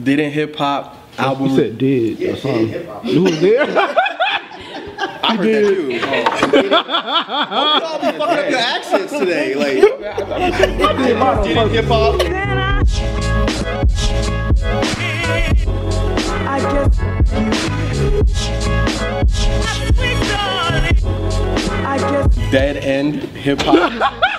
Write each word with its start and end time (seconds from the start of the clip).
Didn't 0.00 0.32
Hip 0.32 0.56
Hop 0.56 0.96
album. 1.18 1.50
You 1.50 1.56
said 1.56 1.78
did. 1.78 2.18
Yeah, 2.18 2.32
That's 2.32 2.44
all. 2.44 2.52
hip 2.64 2.86
hop. 2.88 3.04
You 3.04 3.22
was 3.24 3.40
there? 3.40 3.62
I 5.24 5.36
heard 5.36 5.46
that 5.46 5.74
too. 5.74 6.00
Oh. 6.02 7.78
Y'all 7.80 7.98
be 8.00 8.18
fucking 8.18 8.38
up 8.38 8.50
your 8.50 8.58
accents 8.58 9.12
today. 9.12 9.54
Like, 9.54 9.80
Didn't 11.44 11.70
Hip 11.70 11.84
Hop. 11.86 12.18
Then 12.18 12.58
I, 12.58 12.80
I 16.48 16.60
guess, 16.60 16.98
I 21.84 21.98
guess. 21.98 22.50
Dead 22.50 22.76
End 22.78 23.14
Hip 23.36 23.60
Hop. 23.62 24.22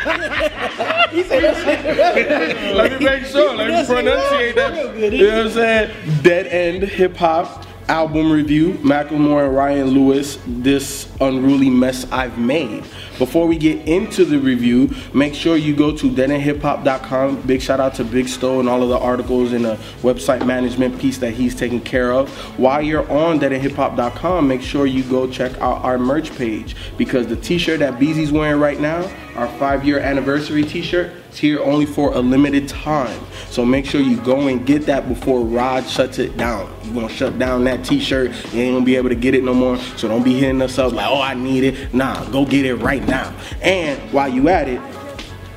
Let 0.06 1.12
me 1.12 3.04
make 3.04 3.24
sure. 3.26 3.54
Let 3.54 3.68
me 3.68 3.94
pronunciate 3.94 4.54
that. 4.54 4.96
You 4.96 5.10
know 5.26 5.36
what 5.36 5.46
I'm 5.46 5.52
saying? 5.52 6.22
Dead 6.22 6.46
End 6.46 6.82
Hip 6.84 7.16
Hop 7.16 7.66
album 7.90 8.30
review. 8.30 8.74
Macklemore 8.74 9.46
and 9.46 9.54
Ryan 9.54 9.88
Lewis. 9.88 10.38
This 10.46 11.10
unruly 11.20 11.68
mess 11.68 12.10
I've 12.12 12.38
made. 12.38 12.84
Before 13.18 13.46
we 13.48 13.58
get 13.58 13.86
into 13.86 14.24
the 14.24 14.38
review, 14.38 14.94
make 15.12 15.34
sure 15.34 15.56
you 15.56 15.74
go 15.74 15.94
to 15.96 16.08
deadendhiphop.com. 16.08 17.42
Big 17.42 17.60
shout 17.60 17.80
out 17.80 17.94
to 17.96 18.04
Big 18.04 18.28
Stowe 18.28 18.60
and 18.60 18.68
all 18.68 18.82
of 18.82 18.88
the 18.88 18.98
articles 18.98 19.52
and 19.52 19.64
the 19.64 19.74
website 20.02 20.46
management 20.46 20.98
piece 21.00 21.18
that 21.18 21.32
he's 21.32 21.54
taking 21.54 21.80
care 21.80 22.12
of. 22.12 22.30
While 22.58 22.80
you're 22.80 23.10
on 23.10 23.40
deadendhiphop.com, 23.40 24.46
make 24.46 24.62
sure 24.62 24.86
you 24.86 25.02
go 25.02 25.28
check 25.28 25.52
out 25.60 25.84
our 25.84 25.98
merch 25.98 26.34
page 26.36 26.76
because 26.96 27.26
the 27.26 27.36
t-shirt 27.36 27.80
that 27.80 27.98
Beezy's 27.98 28.30
wearing 28.30 28.60
right 28.60 28.80
now, 28.80 29.02
our 29.40 29.48
five 29.58 29.86
year 29.86 29.98
anniversary 29.98 30.62
t-shirt, 30.62 31.10
is 31.32 31.38
here 31.38 31.62
only 31.62 31.86
for 31.86 32.12
a 32.12 32.18
limited 32.18 32.68
time. 32.68 33.18
So 33.48 33.64
make 33.64 33.86
sure 33.86 34.02
you 34.02 34.18
go 34.18 34.48
and 34.48 34.66
get 34.66 34.84
that 34.84 35.08
before 35.08 35.40
Rod 35.40 35.88
shuts 35.88 36.18
it 36.18 36.36
down. 36.36 36.70
You're 36.84 36.94
gonna 36.94 37.08
shut 37.08 37.38
down 37.38 37.64
that 37.64 37.82
t-shirt, 37.82 38.32
you 38.52 38.60
ain't 38.60 38.74
gonna 38.74 38.84
be 38.84 38.96
able 38.96 39.08
to 39.08 39.14
get 39.14 39.34
it 39.34 39.42
no 39.42 39.54
more. 39.54 39.78
So 39.96 40.08
don't 40.08 40.22
be 40.22 40.34
hitting 40.34 40.60
us 40.60 40.78
up 40.78 40.92
like, 40.92 41.08
oh 41.08 41.22
I 41.22 41.32
need 41.32 41.64
it. 41.64 41.94
Nah, 41.94 42.22
go 42.26 42.44
get 42.44 42.66
it 42.66 42.76
right 42.76 43.04
now. 43.08 43.34
And 43.62 43.98
while 44.12 44.28
you 44.28 44.50
at 44.50 44.68
it, 44.68 44.80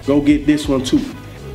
go 0.08 0.22
get 0.22 0.45
this 0.45 0.66
one 0.70 0.86
too. 0.86 1.03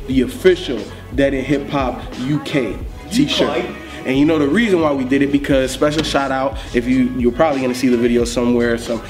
The 0.05 0.21
official 0.21 0.79
Dead 1.15 1.33
End 1.33 1.47
Hip 1.47 1.67
Hop 1.69 1.99
UK 2.19 2.77
t-shirt. 3.11 3.65
And 4.05 4.17
you 4.17 4.25
know 4.25 4.39
the 4.39 4.47
reason 4.47 4.81
why 4.81 4.91
we 4.93 5.03
did 5.03 5.21
it 5.21 5.31
because 5.31 5.71
special 5.71 6.03
shout 6.03 6.31
out 6.31 6.57
if 6.75 6.87
you 6.87 7.09
you're 7.17 7.31
probably 7.31 7.61
gonna 7.61 7.75
see 7.75 7.89
the 7.89 7.97
video 7.97 8.25
somewhere. 8.25 8.77
So 8.77 9.03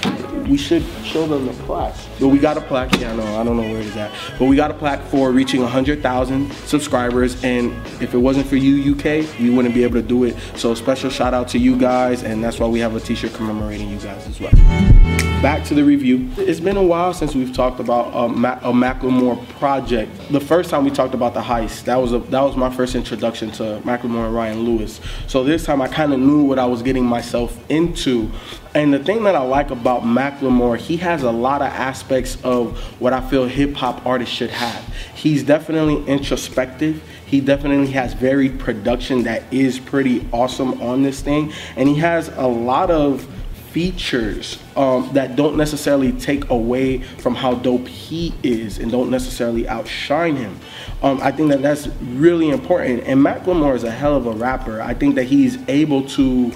we 0.50 0.58
should 0.58 0.84
show 1.04 1.28
them 1.28 1.46
the 1.46 1.54
plaque. 1.64 1.96
But 2.20 2.30
we 2.30 2.40
got 2.40 2.58
a 2.58 2.62
plaque. 2.62 3.00
Yeah, 3.00 3.16
no, 3.16 3.24
I 3.40 3.44
don't 3.44 3.56
know 3.56 3.64
where 3.64 3.80
it 3.80 3.86
is 3.86 3.96
at. 3.96 4.12
But 4.38 4.46
we 4.46 4.56
got 4.56 4.72
a 4.72 4.74
plaque 4.74 5.02
for 5.04 5.32
reaching 5.32 5.62
100,000 5.62 6.52
subscribers. 6.52 7.42
And 7.44 7.72
if 8.02 8.14
it 8.14 8.18
wasn't 8.18 8.48
for 8.48 8.56
you, 8.56 8.94
UK, 8.94 9.26
we 9.40 9.50
wouldn't 9.50 9.76
be 9.76 9.84
able 9.84 9.96
to 9.96 10.02
do 10.02 10.24
it. 10.24 10.36
So 10.56 10.74
special 10.74 11.10
shout 11.10 11.34
out 11.34 11.48
to 11.50 11.60
you 11.60 11.78
guys, 11.78 12.24
and 12.24 12.44
that's 12.44 12.60
why 12.60 12.68
we 12.68 12.80
have 12.80 12.96
a 12.96 13.00
T-shirt 13.00 13.34
commemorating 13.34 13.90
you 13.90 14.00
guys 14.00 14.28
as 14.28 14.40
well. 14.40 15.29
Back 15.42 15.64
to 15.68 15.74
the 15.74 15.86
review. 15.86 16.30
It's 16.36 16.60
been 16.60 16.76
a 16.76 16.84
while 16.84 17.14
since 17.14 17.34
we've 17.34 17.54
talked 17.54 17.80
about 17.80 18.14
um, 18.14 18.34
a, 18.34 18.38
Ma- 18.38 18.60
a 18.62 18.74
Macklemore 18.74 19.48
project. 19.52 20.12
The 20.34 20.42
first 20.42 20.70
time 20.70 20.84
we 20.84 20.92
talked 20.92 21.14
about 21.14 21.34
the 21.34 21.40
heist, 21.40 21.86
that 21.86 21.96
was 21.96 22.12
a, 22.12 22.20
that 22.20 22.42
was 22.42 22.58
my 22.58 22.70
first 22.70 22.94
introduction 22.94 23.50
to 23.52 23.80
Macklemore 23.86 24.26
and 24.26 24.36
Ryan 24.36 24.60
Lewis. 24.64 25.00
So 25.28 25.46
this 25.46 25.64
time 25.64 25.82
I 25.82 25.88
kind 25.88 26.12
of 26.12 26.20
knew 26.20 26.44
what 26.44 26.60
I 26.60 26.66
was 26.66 26.82
getting 26.82 27.06
myself 27.06 27.58
into. 27.72 28.30
And 28.76 28.94
the 28.94 29.00
thing 29.00 29.24
that 29.24 29.36
I 29.38 29.40
like 29.40 29.72
about 29.72 30.02
Macklemore, 30.02 30.78
he 30.78 30.98
has 30.98 31.24
a 31.24 31.32
lot 31.32 31.62
of 31.62 31.70
aspects 31.70 32.38
of 32.44 32.78
what 33.00 33.14
I 33.14 33.22
feel 33.30 33.48
hip 33.48 33.76
hop 33.76 34.06
artists 34.06 34.36
should 34.36 34.50
have. 34.50 34.84
He's 35.16 35.42
definitely 35.42 36.06
introspective. 36.06 37.02
He 37.26 37.40
definitely 37.40 37.92
has 37.92 38.14
varied 38.14 38.60
production 38.60 39.24
that 39.24 39.44
is 39.54 39.80
pretty 39.80 40.28
awesome 40.34 40.82
on 40.82 41.02
this 41.02 41.22
thing. 41.22 41.54
And 41.78 41.88
he 41.88 41.96
has 41.96 42.28
a 42.28 42.48
lot 42.48 42.92
of 42.92 43.26
features 43.72 44.58
um, 44.76 45.10
that 45.14 45.36
don't 45.36 45.58
necessarily 45.58 46.12
take 46.12 46.50
away 46.50 47.02
from 47.02 47.36
how 47.36 47.54
dope 47.56 47.88
he 47.88 48.34
is 48.44 48.80
and 48.80 48.92
don't 48.92 49.10
necessarily 49.10 49.68
outshine 49.68 50.36
him. 50.36 50.60
Um, 51.02 51.20
I 51.22 51.32
think 51.32 51.50
that 51.50 51.62
that's 51.62 51.88
really 52.02 52.50
important. 52.50 53.04
And 53.06 53.24
Macklemore 53.24 53.76
is 53.76 53.84
a 53.84 53.92
hell 53.92 54.16
of 54.16 54.26
a 54.26 54.32
rapper. 54.32 54.82
I 54.82 54.94
think 54.94 55.16
that 55.16 55.26
he's 55.26 55.58
able 55.70 56.08
to 56.10 56.52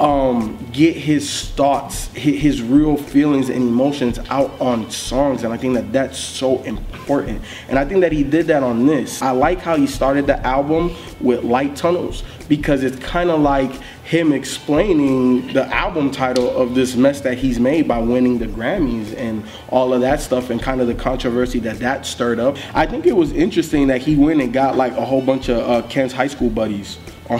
um, 0.00 0.68
get 0.72 0.96
his 0.96 1.50
thoughts, 1.50 2.06
his, 2.08 2.40
his 2.40 2.62
real 2.62 2.96
feelings 2.96 3.48
and 3.48 3.68
emotions 3.68 4.18
out 4.28 4.60
on 4.60 4.90
songs, 4.90 5.44
and 5.44 5.52
I 5.52 5.56
think 5.56 5.74
that 5.74 5.92
that's 5.92 6.18
so 6.18 6.62
important. 6.62 7.42
And 7.68 7.78
I 7.78 7.84
think 7.84 8.00
that 8.00 8.10
he 8.10 8.24
did 8.24 8.48
that 8.48 8.62
on 8.62 8.86
this. 8.86 9.22
I 9.22 9.30
like 9.30 9.60
how 9.60 9.76
he 9.76 9.86
started 9.86 10.26
the 10.26 10.44
album 10.44 10.94
with 11.20 11.44
Light 11.44 11.76
Tunnels 11.76 12.24
because 12.48 12.82
it's 12.82 12.98
kind 12.98 13.30
of 13.30 13.40
like 13.40 13.70
him 14.14 14.32
explaining 14.32 15.52
the 15.52 15.66
album 15.74 16.08
title 16.08 16.48
of 16.56 16.76
this 16.76 16.94
mess 16.94 17.20
that 17.22 17.36
he's 17.36 17.58
made 17.58 17.88
by 17.88 17.98
winning 17.98 18.38
the 18.38 18.46
Grammys 18.46 19.12
and 19.16 19.42
all 19.70 19.92
of 19.92 20.02
that 20.02 20.20
stuff 20.20 20.50
and 20.50 20.62
kind 20.62 20.80
of 20.80 20.86
the 20.86 20.94
controversy 20.94 21.58
that 21.58 21.80
that 21.80 22.06
stirred 22.06 22.38
up. 22.38 22.56
I 22.76 22.86
think 22.86 23.06
it 23.06 23.16
was 23.16 23.32
interesting 23.32 23.88
that 23.88 24.00
he 24.00 24.14
went 24.14 24.40
and 24.40 24.52
got 24.52 24.76
like 24.76 24.92
a 24.92 25.04
whole 25.04 25.20
bunch 25.20 25.48
of 25.48 25.68
uh, 25.68 25.82
Ken's 25.88 26.12
high 26.12 26.28
school 26.28 26.48
buddies. 26.48 26.96
oh 27.28 27.38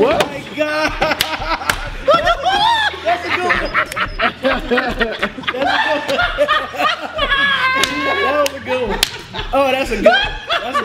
my 0.00 0.44
god. 0.56 0.92
That's 3.04 3.26
a 3.26 3.36
good 3.36 3.44
one. 3.44 3.66
That 8.06 8.44
was 8.48 8.56
a 8.56 8.60
good 8.64 8.88
one. 8.88 8.98
Oh, 9.52 9.70
that's 9.70 9.90
a 9.90 9.96
good 9.96 10.02
one. 10.02 10.02
Oh, 10.02 10.02
That's 10.02 10.02
a 10.02 10.02
good 10.02 10.06
one. 10.06 10.45
That's 10.72 10.78
a 10.78 10.84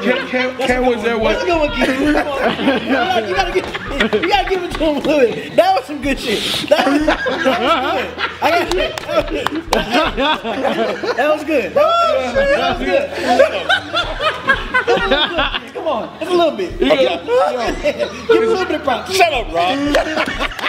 Ken 0.68 0.86
was 0.86 1.02
there 1.02 1.18
That's 1.18 1.42
a 1.42 1.46
with 1.46 1.48
good 1.48 1.60
one, 1.60 1.72
Keith. 1.72 2.00
You 2.00 2.14
gotta, 2.14 3.28
you 3.28 3.36
gotta 3.36 3.52
give, 3.52 3.66
you 4.22 4.30
gotta 4.30 4.50
give 4.50 4.64
it 4.64 4.72
to 4.74 4.84
him 4.86 5.02
bit. 5.02 5.56
That 5.56 5.76
was 5.76 5.86
some 5.86 6.02
good 6.04 6.20
shit. 6.20 6.70
That 6.70 6.88
was, 6.88 7.06
that 7.08 8.60
was 8.62 8.74
good. 8.74 8.94
I 9.74 9.82
got 9.82 10.22
that 11.16 11.30
was 11.34 11.44
good. 11.44 11.74
That 11.74 11.84
was 11.84 11.94
oh, 11.96 12.34
good. 12.36 12.60
That 12.60 12.70
was 12.78 12.86
good. 12.86 13.10
That 13.22 13.38
was 15.00 15.64
good. 15.64 15.74
Come 15.74 15.88
on, 15.88 16.20
just 16.20 16.32
a 16.32 16.36
little 16.36 16.56
bit. 16.56 16.78
Give 16.78 16.90
him 16.90 17.00
a 17.00 17.24
little 18.30 18.66
bit 18.66 18.76
of 18.76 18.84
props. 18.84 19.16
Shut 19.16 19.34
up, 19.34 19.52
Rob. 19.52 20.58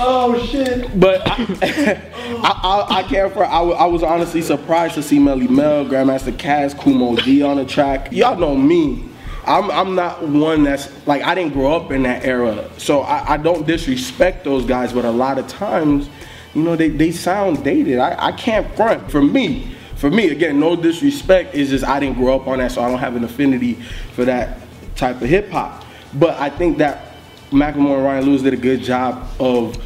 Oh 0.00 0.46
shit. 0.46 0.98
But 0.98 1.22
I, 1.26 1.34
I, 2.42 2.60
I, 2.62 2.98
I 2.98 3.02
can't 3.02 3.32
for 3.32 3.44
I, 3.44 3.60
I 3.62 3.86
was 3.86 4.02
honestly 4.02 4.42
surprised 4.42 4.94
to 4.94 5.02
see 5.02 5.18
Melle 5.18 5.48
Mel, 5.48 5.84
Grandmaster 5.84 6.32
Caz, 6.32 6.78
Kool 6.78 6.94
Moe 6.94 7.16
Dee 7.16 7.42
on 7.42 7.56
the 7.56 7.64
track. 7.64 8.12
Y'all 8.12 8.38
know 8.38 8.54
me. 8.54 9.04
I'm, 9.44 9.70
I'm 9.70 9.94
not 9.94 10.22
one 10.22 10.62
that's 10.62 10.88
like 11.06 11.22
I 11.22 11.34
didn't 11.34 11.54
grow 11.54 11.74
up 11.74 11.90
in 11.90 12.02
that 12.04 12.24
era, 12.24 12.70
so 12.76 13.00
I, 13.00 13.34
I 13.34 13.36
don't 13.38 13.66
disrespect 13.66 14.44
those 14.44 14.64
guys. 14.64 14.92
But 14.92 15.04
a 15.04 15.10
lot 15.10 15.38
of 15.38 15.48
times, 15.48 16.08
you 16.54 16.62
know, 16.62 16.76
they, 16.76 16.90
they 16.90 17.10
sound 17.10 17.64
dated. 17.64 17.98
I, 17.98 18.26
I 18.28 18.32
can't 18.32 18.70
front 18.76 19.10
for 19.10 19.22
me. 19.22 19.74
For 19.96 20.10
me, 20.10 20.28
again, 20.28 20.60
no 20.60 20.76
disrespect. 20.76 21.56
It's 21.56 21.70
just 21.70 21.84
I 21.84 21.98
didn't 21.98 22.18
grow 22.18 22.36
up 22.36 22.46
on 22.46 22.58
that, 22.58 22.70
so 22.70 22.82
I 22.82 22.88
don't 22.88 23.00
have 23.00 23.16
an 23.16 23.24
affinity 23.24 23.74
for 24.12 24.24
that 24.26 24.58
type 24.94 25.20
of 25.20 25.28
hip 25.28 25.48
hop. 25.50 25.84
But 26.14 26.38
I 26.38 26.50
think 26.50 26.78
that 26.78 27.07
Macklemore 27.50 27.96
and 27.96 28.04
Ryan 28.04 28.26
Lewis 28.26 28.42
did 28.42 28.54
a 28.54 28.58
good 28.58 28.82
job 28.82 29.28
of 29.40 29.82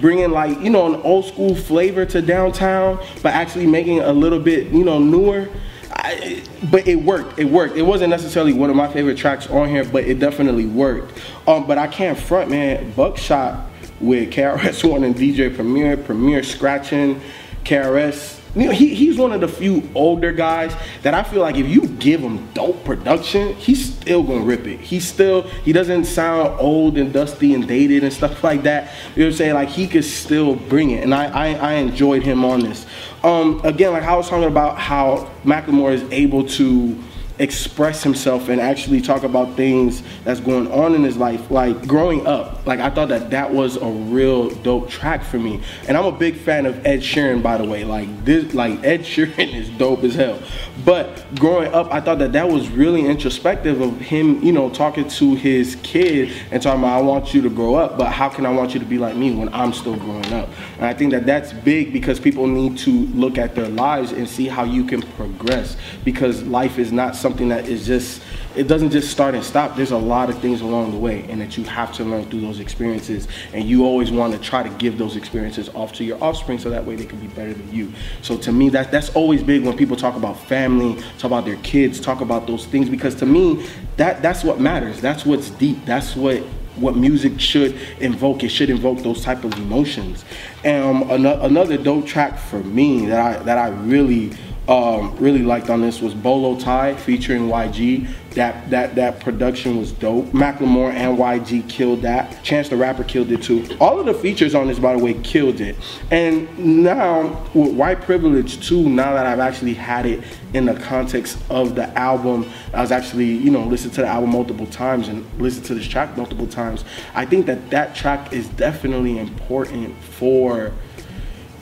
bringing 0.00 0.30
like 0.30 0.60
you 0.60 0.70
know 0.70 0.94
an 0.94 1.00
old 1.02 1.24
school 1.24 1.54
flavor 1.54 2.06
to 2.06 2.22
downtown, 2.22 3.04
but 3.22 3.34
actually 3.34 3.66
making 3.66 4.00
a 4.00 4.12
little 4.12 4.38
bit 4.38 4.68
you 4.68 4.84
know 4.84 4.98
newer. 4.98 5.48
I, 5.92 6.42
but 6.70 6.86
it 6.86 6.96
worked. 6.96 7.38
It 7.38 7.46
worked. 7.46 7.76
It 7.76 7.82
wasn't 7.82 8.10
necessarily 8.10 8.52
one 8.52 8.70
of 8.70 8.76
my 8.76 8.88
favorite 8.88 9.18
tracks 9.18 9.48
on 9.48 9.68
here, 9.68 9.84
but 9.84 10.04
it 10.04 10.18
definitely 10.18 10.66
worked. 10.66 11.18
Um, 11.46 11.66
but 11.66 11.78
I 11.78 11.88
can't 11.88 12.16
front, 12.18 12.50
man. 12.50 12.92
Buckshot 12.92 13.68
with 14.00 14.30
KRS 14.32 14.88
One 14.90 15.04
and 15.04 15.14
DJ 15.14 15.54
Premier, 15.54 15.96
Premier 15.96 16.42
scratching, 16.42 17.20
KRS. 17.64 18.39
You 18.54 18.66
know, 18.66 18.72
he, 18.72 18.94
he's 18.94 19.16
one 19.16 19.32
of 19.32 19.40
the 19.40 19.48
few 19.48 19.88
older 19.94 20.32
guys 20.32 20.74
that 21.02 21.14
I 21.14 21.22
feel 21.22 21.40
like 21.40 21.56
if 21.56 21.68
you 21.68 21.86
give 21.86 22.20
him 22.20 22.52
dope 22.52 22.84
production, 22.84 23.54
he's 23.54 23.94
still 23.94 24.24
gonna 24.24 24.40
rip 24.40 24.66
it. 24.66 24.80
He's 24.80 25.06
still 25.06 25.42
he 25.42 25.72
doesn't 25.72 26.06
sound 26.06 26.58
old 26.58 26.98
and 26.98 27.12
dusty 27.12 27.54
and 27.54 27.68
dated 27.68 28.02
and 28.02 28.12
stuff 28.12 28.42
like 28.42 28.64
that. 28.64 28.92
You 29.14 29.22
know 29.22 29.26
what 29.26 29.32
I'm 29.32 29.36
saying? 29.36 29.54
Like 29.54 29.68
he 29.68 29.86
could 29.86 30.04
still 30.04 30.56
bring 30.56 30.90
it, 30.90 31.04
and 31.04 31.14
I 31.14 31.26
I, 31.26 31.54
I 31.54 31.72
enjoyed 31.74 32.24
him 32.24 32.44
on 32.44 32.60
this. 32.60 32.86
Um, 33.22 33.60
again, 33.64 33.92
like 33.92 34.02
I 34.02 34.16
was 34.16 34.28
talking 34.28 34.48
about 34.48 34.78
how 34.78 35.30
Macklemore 35.44 35.92
is 35.92 36.02
able 36.10 36.44
to 36.48 36.98
express 37.40 38.02
himself 38.02 38.48
and 38.50 38.60
actually 38.60 39.00
talk 39.00 39.22
about 39.22 39.56
things 39.56 40.02
that's 40.24 40.40
going 40.40 40.70
on 40.70 40.94
in 40.94 41.02
his 41.02 41.16
life 41.16 41.50
like 41.50 41.86
growing 41.86 42.26
up 42.26 42.64
like 42.66 42.80
i 42.80 42.90
thought 42.90 43.08
that 43.08 43.30
that 43.30 43.50
was 43.50 43.76
a 43.78 43.86
real 43.86 44.50
dope 44.56 44.90
track 44.90 45.24
for 45.24 45.38
me. 45.38 45.60
And 45.88 45.96
i'm 45.96 46.04
a 46.04 46.12
big 46.12 46.36
fan 46.36 46.66
of 46.66 46.84
ed 46.86 47.00
sheeran 47.00 47.42
by 47.42 47.56
the 47.56 47.64
way. 47.64 47.84
Like 47.84 48.24
this 48.24 48.52
like 48.52 48.84
ed 48.84 49.00
sheeran 49.00 49.54
is 49.54 49.70
dope 49.70 50.04
as 50.04 50.14
hell. 50.14 50.38
But 50.84 51.24
growing 51.36 51.72
up 51.72 51.90
i 51.92 52.00
thought 52.00 52.18
that 52.18 52.32
that 52.32 52.48
was 52.48 52.68
really 52.68 53.06
introspective 53.06 53.80
of 53.80 53.98
him 53.98 54.42
you 54.42 54.52
know 54.52 54.68
talking 54.68 55.08
to 55.08 55.34
his 55.34 55.76
kid 55.82 56.32
and 56.50 56.62
talking 56.62 56.80
about 56.80 56.98
i 56.98 57.02
want 57.02 57.32
you 57.32 57.40
to 57.40 57.50
grow 57.50 57.74
up 57.74 57.96
but 57.96 58.10
how 58.10 58.28
can 58.28 58.44
i 58.44 58.50
want 58.50 58.74
you 58.74 58.80
to 58.80 58.86
be 58.86 58.98
like 58.98 59.16
me 59.16 59.34
when 59.34 59.52
i'm 59.54 59.72
still 59.72 59.96
growing 59.96 60.32
up? 60.32 60.48
And 60.76 60.86
i 60.86 60.92
think 60.92 61.12
that 61.12 61.24
that's 61.24 61.52
big 61.52 61.92
because 61.92 62.20
people 62.20 62.46
need 62.46 62.76
to 62.78 62.90
look 62.90 63.38
at 63.38 63.54
their 63.54 63.68
lives 63.68 64.12
and 64.12 64.28
see 64.28 64.46
how 64.46 64.64
you 64.64 64.84
can 64.84 65.02
progress 65.02 65.76
because 66.04 66.42
life 66.42 66.78
is 66.78 66.92
not 66.92 67.16
something 67.16 67.29
something 67.30 67.48
that 67.48 67.68
is 67.68 67.86
just 67.86 68.22
it 68.56 68.66
doesn't 68.66 68.90
just 68.90 69.12
start 69.12 69.36
and 69.36 69.44
stop. 69.44 69.76
There's 69.76 69.92
a 69.92 69.96
lot 69.96 70.28
of 70.28 70.38
things 70.40 70.60
along 70.60 70.90
the 70.90 70.98
way, 70.98 71.22
and 71.28 71.40
that 71.40 71.56
you 71.56 71.62
have 71.64 71.92
to 71.94 72.04
learn 72.04 72.28
through 72.28 72.40
those 72.40 72.58
experiences. 72.58 73.28
And 73.52 73.64
you 73.64 73.84
always 73.84 74.10
want 74.10 74.32
to 74.32 74.40
try 74.40 74.64
to 74.64 74.68
give 74.70 74.98
those 74.98 75.14
experiences 75.14 75.68
off 75.68 75.92
to 75.94 76.04
your 76.04 76.22
offspring, 76.22 76.58
so 76.58 76.68
that 76.70 76.84
way 76.84 76.96
they 76.96 77.04
can 77.04 77.20
be 77.20 77.28
better 77.28 77.54
than 77.54 77.72
you. 77.72 77.92
So 78.22 78.36
to 78.38 78.50
me, 78.50 78.68
that 78.70 78.90
that's 78.90 79.10
always 79.10 79.44
big 79.44 79.64
when 79.64 79.76
people 79.76 79.96
talk 79.96 80.16
about 80.16 80.36
family, 80.36 81.00
talk 81.18 81.26
about 81.26 81.44
their 81.44 81.58
kids, 81.58 82.00
talk 82.00 82.20
about 82.20 82.48
those 82.48 82.66
things, 82.66 82.88
because 82.88 83.14
to 83.16 83.26
me, 83.26 83.64
that 83.98 84.20
that's 84.20 84.42
what 84.42 84.58
matters. 84.58 85.00
That's 85.00 85.24
what's 85.24 85.50
deep. 85.50 85.84
That's 85.84 86.16
what 86.16 86.42
what 86.74 86.96
music 86.96 87.38
should 87.38 87.78
invoke. 88.00 88.42
It 88.42 88.48
should 88.48 88.70
invoke 88.70 88.98
those 89.00 89.22
type 89.22 89.44
of 89.44 89.52
emotions. 89.58 90.24
And 90.64 90.84
um, 90.84 91.10
ano- 91.10 91.40
another 91.42 91.76
dope 91.76 92.06
track 92.06 92.36
for 92.36 92.58
me 92.64 93.06
that 93.06 93.20
I 93.20 93.42
that 93.44 93.58
I 93.58 93.68
really 93.68 94.32
um, 94.68 95.16
really 95.16 95.42
liked 95.42 95.68
on 95.70 95.80
this 95.80 96.00
was 96.00 96.14
Bolo 96.14 96.58
Tie 96.58 96.94
featuring 96.94 97.48
YG. 97.48 98.08
That 98.34 98.70
that 98.70 98.94
that 98.94 99.18
production 99.18 99.76
was 99.76 99.90
dope. 99.90 100.26
Macklemore 100.26 100.92
and 100.92 101.18
YG 101.18 101.68
killed 101.68 102.02
that. 102.02 102.44
Chance 102.44 102.68
the 102.68 102.76
Rapper 102.76 103.02
killed 103.02 103.32
it 103.32 103.42
too. 103.42 103.66
All 103.80 103.98
of 103.98 104.06
the 104.06 104.14
features 104.14 104.54
on 104.54 104.68
this, 104.68 104.78
by 104.78 104.94
the 104.96 105.02
way, 105.02 105.14
killed 105.14 105.60
it. 105.60 105.74
And 106.12 106.84
now 106.84 107.44
with 107.54 107.74
White 107.74 108.02
Privilege 108.02 108.64
too. 108.64 108.88
Now 108.88 109.14
that 109.14 109.26
I've 109.26 109.40
actually 109.40 109.74
had 109.74 110.06
it 110.06 110.22
in 110.54 110.66
the 110.66 110.74
context 110.74 111.38
of 111.50 111.74
the 111.74 111.88
album, 111.98 112.48
I 112.72 112.80
was 112.80 112.92
actually 112.92 113.32
you 113.32 113.50
know 113.50 113.64
listened 113.64 113.94
to 113.94 114.02
the 114.02 114.06
album 114.06 114.30
multiple 114.30 114.66
times 114.66 115.08
and 115.08 115.26
listened 115.40 115.66
to 115.66 115.74
this 115.74 115.88
track 115.88 116.16
multiple 116.16 116.46
times. 116.46 116.84
I 117.14 117.26
think 117.26 117.46
that 117.46 117.70
that 117.70 117.96
track 117.96 118.32
is 118.32 118.46
definitely 118.50 119.18
important 119.18 119.96
for 120.02 120.72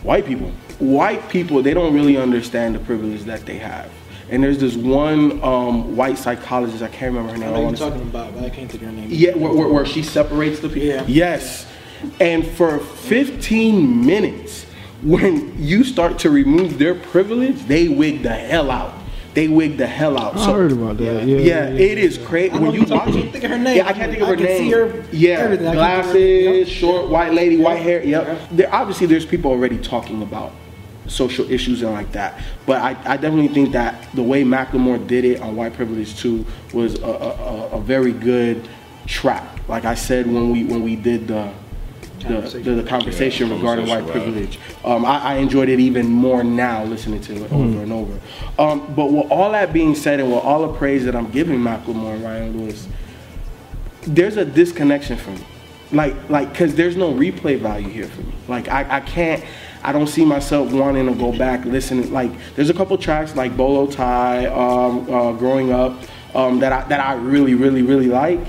white 0.08 0.24
people. 0.24 0.50
White 0.78 1.28
people, 1.28 1.62
they 1.62 1.74
don't 1.74 1.92
really 1.92 2.16
understand 2.16 2.74
the 2.74 2.78
privilege 2.78 3.24
that 3.24 3.44
they 3.44 3.58
have. 3.58 3.92
And 4.30 4.42
there's 4.42 4.58
this 4.58 4.74
one 4.74 5.42
um, 5.42 5.96
white 5.96 6.16
psychologist, 6.16 6.82
I 6.82 6.88
can't 6.88 7.14
remember 7.14 7.32
her 7.32 7.38
name. 7.38 7.48
I 7.50 7.52
know 7.52 7.68
you're 7.68 7.76
say- 7.76 7.90
talking 7.90 8.08
about, 8.08 8.34
but 8.34 8.44
I 8.44 8.48
can't 8.48 8.70
think 8.70 8.82
of 8.82 8.88
her 8.88 8.94
name. 8.94 9.08
yeah, 9.10 9.34
where, 9.34 9.52
where, 9.52 9.68
where 9.68 9.86
she 9.86 10.02
separates 10.02 10.60
the 10.60 10.68
people. 10.68 10.88
Yeah. 10.88 11.04
Yes. 11.06 11.66
And 12.20 12.46
for 12.46 12.78
15 12.78 14.06
minutes, 14.06 14.64
when 15.02 15.54
you 15.62 15.84
start 15.84 16.18
to 16.20 16.30
remove 16.30 16.78
their 16.78 16.94
privilege, 16.94 17.60
they 17.66 17.88
wig 17.88 18.22
the 18.22 18.30
hell 18.30 18.70
out. 18.70 18.97
They 19.34 19.46
wig 19.48 19.76
the 19.76 19.86
hell 19.86 20.18
out. 20.18 20.36
I 20.36 20.52
heard 20.52 20.72
about 20.72 20.96
that. 20.98 21.24
Yeah, 21.26 21.36
Yeah, 21.38 21.64
it 21.68 21.98
is 21.98 22.18
crazy. 22.18 22.50
I 22.52 22.58
When 22.58 22.72
you 22.72 22.80
watch 22.84 23.08
it, 23.08 23.12
can't 23.12 23.32
think 23.32 23.44
of 23.44 23.50
her 23.50 23.58
name. 23.58 23.76
Yeah, 23.76 23.86
I 23.88 23.92
can't 23.92 24.10
think 24.10 24.22
of 24.22 24.28
I 24.28 24.30
her 24.30 24.36
can 24.36 24.44
name. 24.46 24.58
see 24.58 24.70
her- 24.70 25.04
yeah, 25.12 25.30
everything. 25.38 25.72
Glasses, 25.72 26.12
her- 26.14 26.18
yep. 26.54 26.66
short, 26.68 27.08
white 27.08 27.32
lady, 27.34 27.56
white 27.56 27.80
hair. 27.80 28.02
Yep. 28.04 28.26
Yep. 28.26 28.40
There 28.52 28.74
obviously 28.74 29.06
there's 29.06 29.26
people 29.26 29.50
already 29.50 29.78
talking 29.78 30.22
about 30.22 30.52
social 31.06 31.50
issues 31.50 31.82
and 31.82 31.92
like 31.92 32.12
that. 32.12 32.40
But 32.66 32.82
I, 32.82 32.90
I 33.04 33.16
definitely 33.16 33.48
think 33.48 33.72
that 33.72 34.08
the 34.14 34.22
way 34.22 34.44
Macklemore 34.44 35.06
did 35.06 35.24
it 35.24 35.40
on 35.40 35.56
White 35.56 35.72
Privilege 35.74 36.16
2 36.20 36.44
was 36.74 36.98
a, 36.98 37.06
a, 37.06 37.08
a, 37.10 37.68
a 37.76 37.80
very 37.80 38.12
good 38.12 38.68
track. 39.06 39.46
Like 39.68 39.84
I 39.84 39.94
said 39.94 40.26
when 40.26 40.50
we 40.50 40.64
when 40.64 40.82
we 40.82 40.96
did 40.96 41.28
the 41.28 41.52
the, 42.20 42.60
the, 42.62 42.70
the 42.74 42.82
conversation 42.82 43.48
Yeah, 43.48 43.56
regarding 43.56 43.86
white 43.86 44.02
right. 44.04 44.12
privilege. 44.12 44.58
Um, 44.84 45.04
I, 45.04 45.18
I 45.18 45.34
enjoyed 45.36 45.68
it 45.68 45.80
even 45.80 46.06
more 46.08 46.42
now 46.44 46.84
listening 46.84 47.20
to 47.22 47.44
it 47.44 47.52
over 47.52 47.82
and 47.82 47.92
over. 47.92 48.18
Um, 48.58 48.92
but 48.94 49.12
with 49.12 49.30
all 49.30 49.52
that 49.52 49.72
being 49.72 49.94
said, 49.94 50.20
and 50.20 50.30
with 50.32 50.42
all 50.42 50.66
the 50.66 50.74
praise 50.78 51.04
that 51.04 51.14
I'm 51.14 51.30
giving 51.30 51.58
Macklemore 51.60 52.14
and 52.14 52.24
Ryan 52.24 52.58
Lewis, 52.58 52.88
there's 54.02 54.36
a 54.36 54.44
disconnection 54.44 55.16
for 55.16 55.30
me. 55.30 55.44
Like, 55.90 56.28
like, 56.28 56.54
cause 56.54 56.74
there's 56.74 56.96
no 56.96 57.12
replay 57.12 57.58
value 57.58 57.88
here 57.88 58.06
for 58.06 58.20
me. 58.20 58.32
Like, 58.46 58.68
I, 58.68 58.96
I 58.96 59.00
can't, 59.00 59.42
I 59.82 59.92
don't 59.92 60.06
see 60.06 60.24
myself 60.24 60.70
wanting 60.72 61.06
to 61.06 61.14
go 61.14 61.36
back 61.36 61.64
listening. 61.64 62.12
Like, 62.12 62.30
there's 62.56 62.68
a 62.68 62.74
couple 62.74 62.98
tracks 62.98 63.34
like 63.36 63.56
Bolo 63.56 63.86
Tie, 63.86 64.46
um, 64.46 65.10
uh, 65.10 65.32
Growing 65.32 65.72
Up, 65.72 65.98
um, 66.34 66.58
that 66.60 66.72
I 66.72 66.82
that 66.88 67.00
I 67.00 67.14
really, 67.14 67.54
really, 67.54 67.80
really 67.82 68.08
like. 68.08 68.40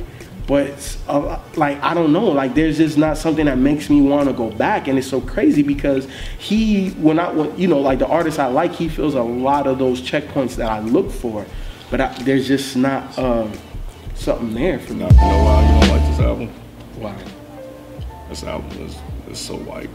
But 0.49 0.97
uh, 1.07 1.39
like, 1.57 1.79
I 1.83 1.93
don't 1.93 2.11
know. 2.11 2.25
Like, 2.25 2.55
there's 2.55 2.77
just 2.77 2.97
not 2.97 3.19
something 3.19 3.45
that 3.45 3.59
makes 3.59 3.87
me 3.87 4.01
want 4.01 4.29
to 4.29 4.33
go 4.33 4.49
back, 4.49 4.87
and 4.87 4.97
it's 4.97 5.07
so 5.07 5.21
crazy 5.21 5.61
because 5.61 6.07
he, 6.39 6.89
when 6.93 7.19
I, 7.19 7.31
when, 7.31 7.55
you 7.55 7.67
know, 7.67 7.77
like 7.77 7.99
the 7.99 8.07
artist 8.07 8.39
I 8.39 8.47
like, 8.47 8.73
he 8.73 8.89
fills 8.89 9.13
a 9.13 9.21
lot 9.21 9.67
of 9.67 9.77
those 9.77 10.01
checkpoints 10.01 10.55
that 10.55 10.71
I 10.71 10.79
look 10.79 11.11
for. 11.11 11.45
But 11.91 12.01
I, 12.01 12.13
there's 12.23 12.47
just 12.47 12.75
not 12.75 13.15
um, 13.19 13.53
something 14.15 14.55
there 14.55 14.79
for 14.79 14.93
me. 14.93 15.05
You 15.05 15.11
know 15.11 15.43
why 15.43 15.61
you 15.61 15.81
don't 15.81 15.89
like 15.91 16.09
this 16.09 16.19
album? 16.19 16.47
Why? 16.95 17.15
This 18.29 18.43
album 18.43 18.71
is, 18.81 18.97
is 19.29 19.37
so 19.37 19.55
white. 19.55 19.91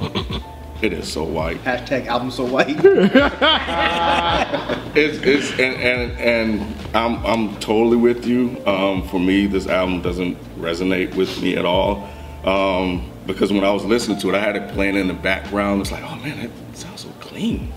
it 0.82 0.92
is 0.92 1.10
so 1.10 1.22
white. 1.22 1.62
Hashtag 1.62 2.06
album 2.06 2.30
so 2.30 2.44
white. 2.44 2.76
It's 4.94 5.16
it's 5.22 5.50
and 5.52 5.74
and, 5.76 6.20
and 6.20 6.76
I'm 6.94 7.24
I'm 7.24 7.56
totally 7.60 7.96
with 7.96 8.26
you. 8.26 8.62
Um, 8.66 9.08
for 9.08 9.18
me, 9.18 9.46
this 9.46 9.66
album 9.66 10.02
doesn't 10.02 10.36
resonate 10.60 11.14
with 11.14 11.40
me 11.40 11.56
at 11.56 11.64
all. 11.64 12.06
Um, 12.44 13.10
because 13.26 13.50
when 13.52 13.64
I 13.64 13.70
was 13.70 13.86
listening 13.86 14.18
to 14.18 14.28
it, 14.28 14.34
I 14.34 14.40
had 14.40 14.54
it 14.54 14.68
playing 14.72 14.96
in 14.96 15.08
the 15.08 15.14
background. 15.14 15.80
It's 15.80 15.92
like, 15.92 16.02
oh 16.02 16.16
man, 16.16 16.42
that 16.42 16.76
sounds 16.76 17.00
so 17.00 17.08
clean. 17.20 17.72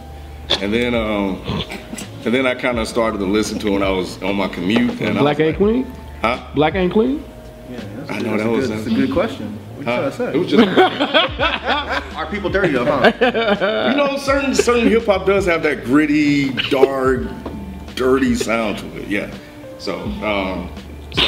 And 0.60 0.74
then 0.74 0.94
um, 0.94 1.42
and 2.26 2.34
then 2.34 2.46
I 2.46 2.54
kind 2.54 2.80
of 2.80 2.88
started 2.88 3.20
to 3.20 3.26
listen 3.26 3.60
to 3.60 3.68
it 3.68 3.72
when 3.72 3.84
I 3.84 3.92
was 3.92 4.22
on 4.22 4.36
my 4.36 4.50
commute. 4.50 5.00
And 5.00 5.18
Black 5.18 5.40
I 5.40 5.44
ain't 5.44 5.50
like, 5.52 5.58
clean. 5.58 5.86
Huh? 6.22 6.46
Black 6.54 6.76
ain't 6.76 6.92
clean. 6.92 7.24
Yeah, 7.70 7.80
I 8.10 8.20
know 8.20 8.36
that 8.36 8.50
was. 8.50 8.68
That's 8.68 8.88
a 8.88 8.90
good 8.90 9.14
question. 9.14 9.58
What 9.86 9.96
you 9.96 10.02
Huh? 10.02 10.12
trying 10.12 10.36
It 10.36 10.38
was 10.40 10.50
just 10.50 12.16
Are 12.18 12.26
people 12.32 12.50
dirty 12.50 12.70
though, 12.74 12.86
huh? 12.86 13.12
you 13.92 13.96
know, 13.98 14.18
certain 14.18 14.56
certain 14.56 14.88
hip 14.88 15.06
hop 15.06 15.26
does 15.26 15.46
have 15.46 15.62
that 15.64 15.84
gritty, 15.86 16.50
dark, 16.70 17.22
dirty 17.96 18.36
sound 18.36 18.80
to 18.80 19.02
it. 19.02 19.08
Yeah. 19.08 19.34
So, 19.78 20.00
um, 20.00 20.70
so 21.12 21.24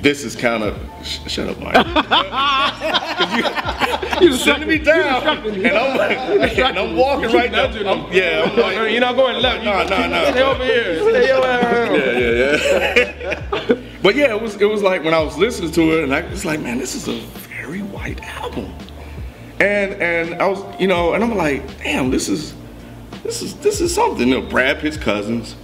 this 0.00 0.24
is 0.24 0.34
kind 0.36 0.62
of 0.62 0.78
sh- 1.02 1.18
shut 1.26 1.48
up, 1.48 1.58
Mike. 1.58 1.74
'Cause 1.74 3.32
you, 4.22 4.28
you 4.28 4.34
sending 4.36 4.68
me 4.68 4.78
down, 4.78 5.26
and 5.26 5.66
I'm 5.66 5.96
like, 5.98 6.18
and 6.58 6.78
I'm 6.78 6.96
walking 6.96 7.30
right 7.32 7.50
now. 7.50 7.64
I'm, 7.64 8.12
yeah, 8.12 8.44
I'm 8.46 8.56
like, 8.56 8.90
You're 8.92 9.00
not 9.00 9.16
going 9.16 9.42
left. 9.42 9.64
no, 9.64 9.82
no, 9.84 10.08
no. 10.08 10.30
Stay 10.30 10.42
over 10.42 10.64
here. 10.64 11.00
Stay 11.10 11.26
your 11.26 11.44
ass. 11.44 11.90
Yeah, 11.90 12.18
yeah, 12.18 13.66
yeah. 13.68 13.74
but 14.02 14.14
yeah, 14.14 14.30
it 14.34 14.40
was 14.40 14.54
it 14.60 14.64
was 14.66 14.82
like 14.82 15.02
when 15.04 15.14
I 15.14 15.20
was 15.20 15.36
listening 15.36 15.72
to 15.72 15.98
it, 15.98 16.04
and 16.04 16.14
I 16.14 16.22
was 16.30 16.44
like, 16.44 16.60
man, 16.60 16.78
this 16.78 16.94
is 16.94 17.08
a 17.08 17.20
album. 18.16 18.72
And 19.60 19.94
and 19.94 20.34
I 20.40 20.46
was, 20.46 20.80
you 20.80 20.86
know, 20.86 21.14
and 21.14 21.24
I'm 21.24 21.36
like, 21.36 21.78
damn, 21.78 22.10
this 22.10 22.28
is 22.28 22.54
this 23.22 23.42
is 23.42 23.54
this 23.56 23.80
is 23.80 23.94
something. 23.94 24.28
You 24.28 24.40
know, 24.40 24.48
Brad 24.48 24.78
Pitt's 24.78 24.96
cousins. 24.96 25.56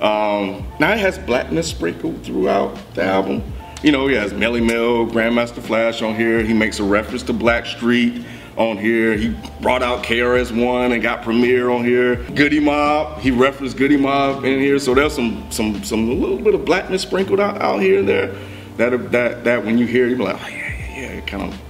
Um, 0.00 0.66
now 0.80 0.92
it 0.92 0.98
has 0.98 1.18
blackness 1.18 1.68
sprinkled 1.68 2.24
throughout 2.24 2.76
the 2.94 3.04
album. 3.04 3.42
You 3.82 3.92
know, 3.92 4.06
he 4.06 4.14
has 4.14 4.32
Melle 4.32 4.64
Mel, 4.64 5.06
Grandmaster 5.06 5.62
Flash 5.62 6.02
on 6.02 6.14
here. 6.14 6.42
He 6.42 6.54
makes 6.54 6.80
a 6.80 6.84
reference 6.84 7.22
to 7.24 7.34
Blackstreet 7.34 8.24
on 8.56 8.78
here. 8.78 9.16
He 9.16 9.36
brought 9.60 9.82
out 9.82 10.02
KRS-One 10.04 10.92
and 10.92 11.02
got 11.02 11.22
Premier 11.22 11.70
on 11.70 11.84
here. 11.84 12.16
Goodie 12.34 12.60
Mob, 12.60 13.20
he 13.20 13.30
referenced 13.30 13.76
Goodie 13.76 13.96
Mob 13.96 14.44
in 14.44 14.58
here. 14.60 14.78
So 14.78 14.94
there's 14.94 15.14
some 15.14 15.50
some 15.50 15.82
some 15.84 16.08
a 16.08 16.14
little 16.14 16.38
bit 16.38 16.54
of 16.54 16.64
blackness 16.64 17.02
sprinkled 17.02 17.40
out, 17.40 17.60
out 17.60 17.80
here 17.80 17.98
and 17.98 18.08
there. 18.08 18.34
That 18.76 19.12
that 19.12 19.44
that 19.44 19.64
when 19.64 19.78
you 19.78 19.86
hear, 19.86 20.08
you 20.08 20.16
be 20.16 20.24
like, 20.24 20.42
oh 20.42 20.48
yeah, 20.48 20.96
yeah, 20.96 21.12
yeah. 21.14 21.20
Kind 21.22 21.52
of 21.52 21.60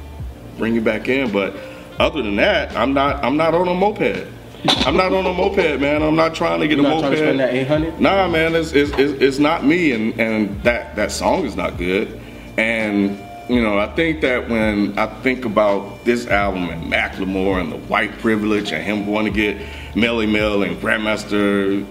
bring 0.57 0.75
you 0.75 0.81
back 0.81 1.09
in. 1.09 1.31
But 1.33 1.55
other 1.99 2.23
than 2.23 2.37
that, 2.37 2.75
I'm 2.77 2.95
not 2.95 3.25
I'm 3.25 3.37
not 3.37 3.55
on 3.55 3.69
a 3.69 3.75
moped. 3.75 4.29
I'm 4.67 4.97
not 4.97 5.13
on 5.13 5.27
a 5.27 5.33
moped, 5.33 5.81
man. 5.81 6.03
I'm 6.03 6.17
not 6.17 6.35
trying 6.35 6.61
to 6.61 6.69
get 6.69 6.79
You're 6.79 6.87
a 6.87 6.89
not 6.89 7.03
moped. 7.03 7.03
trying 7.03 7.13
to 7.13 7.19
spend 7.19 7.41
that 7.41 7.55
800? 7.55 8.01
Nah, 8.01 8.29
man, 8.29 8.55
it's, 8.55 8.73
it's, 8.73 8.91
it's, 8.93 9.23
it's 9.23 9.39
not 9.39 9.65
me, 9.65 9.93
and, 9.93 10.19
and 10.19 10.63
that, 10.63 10.97
that 10.97 11.13
song 11.13 11.45
is 11.45 11.55
not 11.55 11.77
good. 11.77 12.19
And, 12.57 13.19
you 13.51 13.61
know, 13.61 13.79
I 13.79 13.87
think 13.95 14.23
that 14.23 14.49
when 14.49 14.99
I 14.99 15.07
think 15.21 15.45
about 15.45 16.05
this 16.05 16.27
album 16.29 16.71
and 16.71 16.91
Macklemore 16.91 17.61
and 17.61 17.71
the 17.71 17.77
white 17.77 18.19
privilege 18.21 18.73
and 18.73 18.83
him 18.83 19.05
going 19.05 19.27
to 19.27 19.31
get 19.31 19.59
Melle 19.95 20.31
Mel 20.31 20.63
and 20.63 20.79
Grandmaster, 20.79 21.85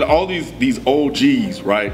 know, 0.00 0.06
all 0.06 0.26
these, 0.26 0.50
these 0.54 0.84
OGs, 0.84 1.62
right? 1.62 1.92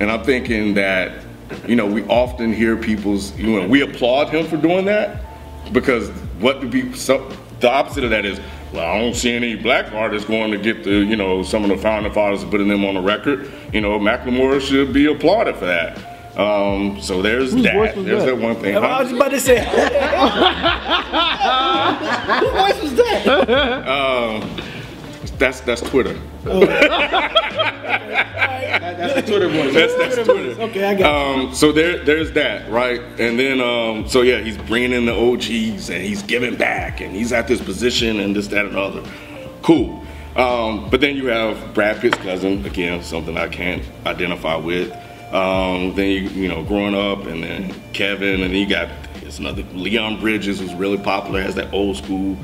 And 0.00 0.10
I'm 0.10 0.24
thinking 0.24 0.74
that, 0.74 1.22
you 1.66 1.76
know, 1.76 1.86
we 1.86 2.02
often 2.04 2.52
hear 2.54 2.76
people's, 2.76 3.36
you 3.36 3.60
know, 3.60 3.68
we 3.68 3.82
applaud 3.82 4.30
him 4.30 4.46
for 4.46 4.56
doing 4.56 4.86
that 4.86 5.25
because 5.72 6.08
what 6.40 6.60
would 6.60 6.70
be 6.70 6.92
so, 6.94 7.28
the 7.60 7.70
opposite 7.70 8.04
of 8.04 8.10
that 8.10 8.24
is 8.24 8.40
well 8.72 8.84
i 8.94 8.98
don't 8.98 9.14
see 9.14 9.32
any 9.32 9.54
black 9.54 9.92
artists 9.92 10.28
going 10.28 10.50
to 10.50 10.58
get 10.58 10.84
the 10.84 10.90
you 10.90 11.16
know 11.16 11.42
some 11.42 11.62
of 11.64 11.70
the 11.70 11.76
founding 11.76 12.12
fathers 12.12 12.44
putting 12.44 12.68
them 12.68 12.84
on 12.84 12.94
the 12.94 13.00
record 13.00 13.50
you 13.72 13.80
know 13.80 13.98
macklemore 13.98 14.60
should 14.60 14.92
be 14.92 15.06
applauded 15.06 15.56
for 15.56 15.66
that 15.66 15.98
um, 16.36 17.00
so 17.00 17.22
there's 17.22 17.52
Whose 17.54 17.62
that 17.62 17.94
there's 17.94 18.24
that? 18.24 18.26
that 18.26 18.36
one 18.36 18.56
thing 18.56 18.76
I 18.76 19.00
was 19.02 19.10
Huh? 19.10 19.16
about 19.16 19.30
to 19.30 19.40
say. 19.40 19.56
Who 22.40 22.50
voice 22.50 22.82
was 22.82 22.94
that? 22.94 23.88
um, 23.88 24.42
that's 25.32 25.60
that's 25.60 25.80
twitter 25.82 26.18
That's 28.96 29.14
the 29.14 29.22
Twitter 29.22 29.48
voice. 29.48 29.74
that's 29.74 29.94
that's 29.96 30.14
twitter 30.26 30.60
Okay, 30.62 30.84
I 30.84 30.94
got 30.94 31.38
Um, 31.38 31.54
so 31.54 31.72
there, 31.72 32.02
there's 32.04 32.32
that, 32.32 32.70
right? 32.70 33.00
And 33.18 33.38
then, 33.38 33.60
um, 33.60 34.08
so 34.08 34.22
yeah, 34.22 34.40
he's 34.40 34.56
bringing 34.58 34.92
in 34.92 35.06
the 35.06 35.12
OGs 35.14 35.90
and 35.90 36.02
he's 36.02 36.22
giving 36.22 36.56
back 36.56 37.00
and 37.00 37.14
he's 37.14 37.32
at 37.32 37.46
this 37.46 37.60
position 37.60 38.20
and 38.20 38.34
this, 38.34 38.46
that, 38.48 38.64
and 38.66 38.76
other. 38.76 39.02
Cool. 39.62 40.02
Um, 40.36 40.88
but 40.90 41.00
then 41.00 41.16
you 41.16 41.26
have 41.26 41.74
Brad 41.74 42.00
Pitt's 42.00 42.16
cousin 42.18 42.64
again, 42.66 43.02
something 43.02 43.36
I 43.36 43.48
can't 43.48 43.82
identify 44.06 44.56
with. 44.56 44.92
Um, 45.32 45.94
then 45.94 46.08
you 46.10 46.20
you 46.30 46.48
know 46.48 46.62
growing 46.62 46.94
up, 46.94 47.26
and 47.26 47.42
then 47.42 47.74
Kevin, 47.92 48.34
and 48.42 48.44
then 48.44 48.52
you 48.52 48.66
got 48.68 48.88
it's 49.22 49.38
another 49.38 49.62
Leon 49.74 50.20
Bridges 50.20 50.62
was 50.62 50.72
really 50.74 50.98
popular, 50.98 51.40
has 51.42 51.54
that 51.56 51.72
old 51.72 51.96
school 51.96 52.36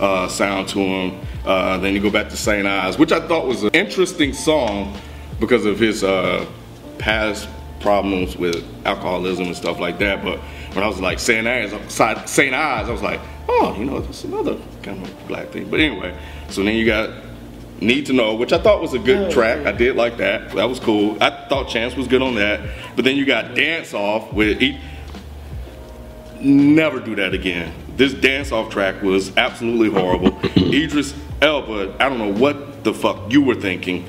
uh, 0.00 0.28
sound 0.28 0.68
to 0.68 0.78
him. 0.78 1.20
Uh, 1.44 1.78
then 1.78 1.94
you 1.94 2.00
go 2.00 2.10
back 2.10 2.28
to 2.30 2.36
St. 2.36 2.66
Ides, 2.66 2.98
which 2.98 3.12
I 3.12 3.26
thought 3.26 3.46
was 3.46 3.62
an 3.62 3.70
interesting 3.72 4.32
song 4.32 4.96
because 5.38 5.64
of 5.64 5.78
his 5.78 6.04
uh, 6.04 6.46
past 6.98 7.48
problems 7.80 8.36
with 8.36 8.64
alcoholism 8.84 9.46
and 9.46 9.56
stuff 9.56 9.78
like 9.78 9.98
that. 9.98 10.22
But 10.22 10.38
when 10.74 10.84
I 10.84 10.86
was 10.86 11.00
like 11.00 11.18
St. 11.18 11.46
Ides, 11.46 11.72
St. 11.92 12.54
Ides, 12.54 12.88
I 12.88 12.92
was 12.92 13.02
like, 13.02 13.20
oh, 13.48 13.74
you 13.78 13.84
know, 13.84 14.00
that's 14.00 14.24
another 14.24 14.58
kind 14.82 15.04
of 15.04 15.28
black 15.28 15.48
thing. 15.48 15.70
But 15.70 15.80
anyway, 15.80 16.16
so 16.48 16.62
then 16.62 16.74
you 16.74 16.86
got 16.86 17.10
Need 17.80 18.06
to 18.06 18.12
Know, 18.12 18.34
which 18.34 18.52
I 18.52 18.58
thought 18.58 18.82
was 18.82 18.92
a 18.92 18.98
good 18.98 19.30
track. 19.32 19.66
I 19.66 19.72
did 19.72 19.96
like 19.96 20.18
that. 20.18 20.52
That 20.52 20.68
was 20.68 20.78
cool. 20.78 21.16
I 21.22 21.30
thought 21.48 21.68
Chance 21.68 21.96
was 21.96 22.06
good 22.06 22.20
on 22.20 22.34
that. 22.34 22.60
But 22.94 23.06
then 23.06 23.16
you 23.16 23.24
got 23.24 23.54
Dance 23.54 23.94
Off 23.94 24.32
with. 24.32 24.62
Never 26.42 27.00
do 27.00 27.14
that 27.16 27.34
again. 27.34 27.72
This 28.00 28.14
dance 28.14 28.50
off 28.50 28.70
track 28.70 29.02
was 29.02 29.36
absolutely 29.36 29.90
horrible. 29.90 30.28
Idris 30.56 31.14
Elba, 31.42 31.96
I 32.00 32.08
don't 32.08 32.16
know 32.16 32.32
what 32.32 32.82
the 32.82 32.94
fuck 32.94 33.30
you 33.30 33.42
were 33.42 33.54
thinking. 33.54 34.06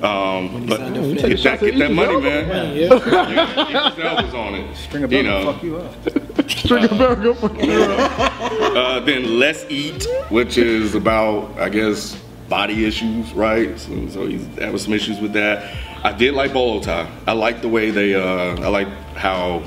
Um, 0.00 0.66
but 0.66 0.78
signed 0.78 1.16
get 1.18 1.42
that, 1.42 1.58
get 1.58 1.78
that 1.78 1.90
money, 1.90 2.20
man. 2.20 2.76
Idris 2.76 3.98
Elba's 3.98 4.34
on 4.34 4.54
it. 4.54 4.76
String 4.76 5.02
a 5.02 5.08
you 5.08 5.24
know. 5.24 5.52
fuck 5.52 5.64
you 5.64 5.78
up. 5.78 6.48
String 6.48 6.84
a 6.84 6.88
bell, 6.90 7.16
go 7.16 7.34
fuck 7.34 7.60
you 7.60 7.72
up. 7.72 8.40
Uh, 8.76 9.00
then 9.00 9.40
Let's 9.40 9.64
Eat, 9.68 10.06
which 10.28 10.56
is 10.56 10.94
about, 10.94 11.58
I 11.58 11.70
guess, 11.70 12.14
body 12.48 12.84
issues, 12.84 13.32
right? 13.32 13.76
So, 13.80 14.08
so 14.10 14.26
he's 14.28 14.46
having 14.58 14.78
some 14.78 14.92
issues 14.92 15.18
with 15.18 15.32
that. 15.32 15.76
I 16.04 16.12
did 16.12 16.34
like 16.34 16.52
Bolo 16.52 16.80
Tie. 16.80 17.10
I 17.26 17.32
like 17.32 17.62
the 17.62 17.68
way 17.68 17.90
they, 17.90 18.14
uh, 18.14 18.62
I 18.62 18.68
like 18.68 18.86
how 19.16 19.64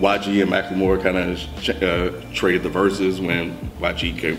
YG 0.00 0.42
and 0.42 0.50
Macklemore 0.50 1.02
kind 1.02 1.16
of 1.16 1.82
uh, 1.82 2.34
traded 2.34 2.62
the 2.62 2.68
verses 2.68 3.20
when 3.20 3.56
YG 3.80 4.18
came, 4.18 4.38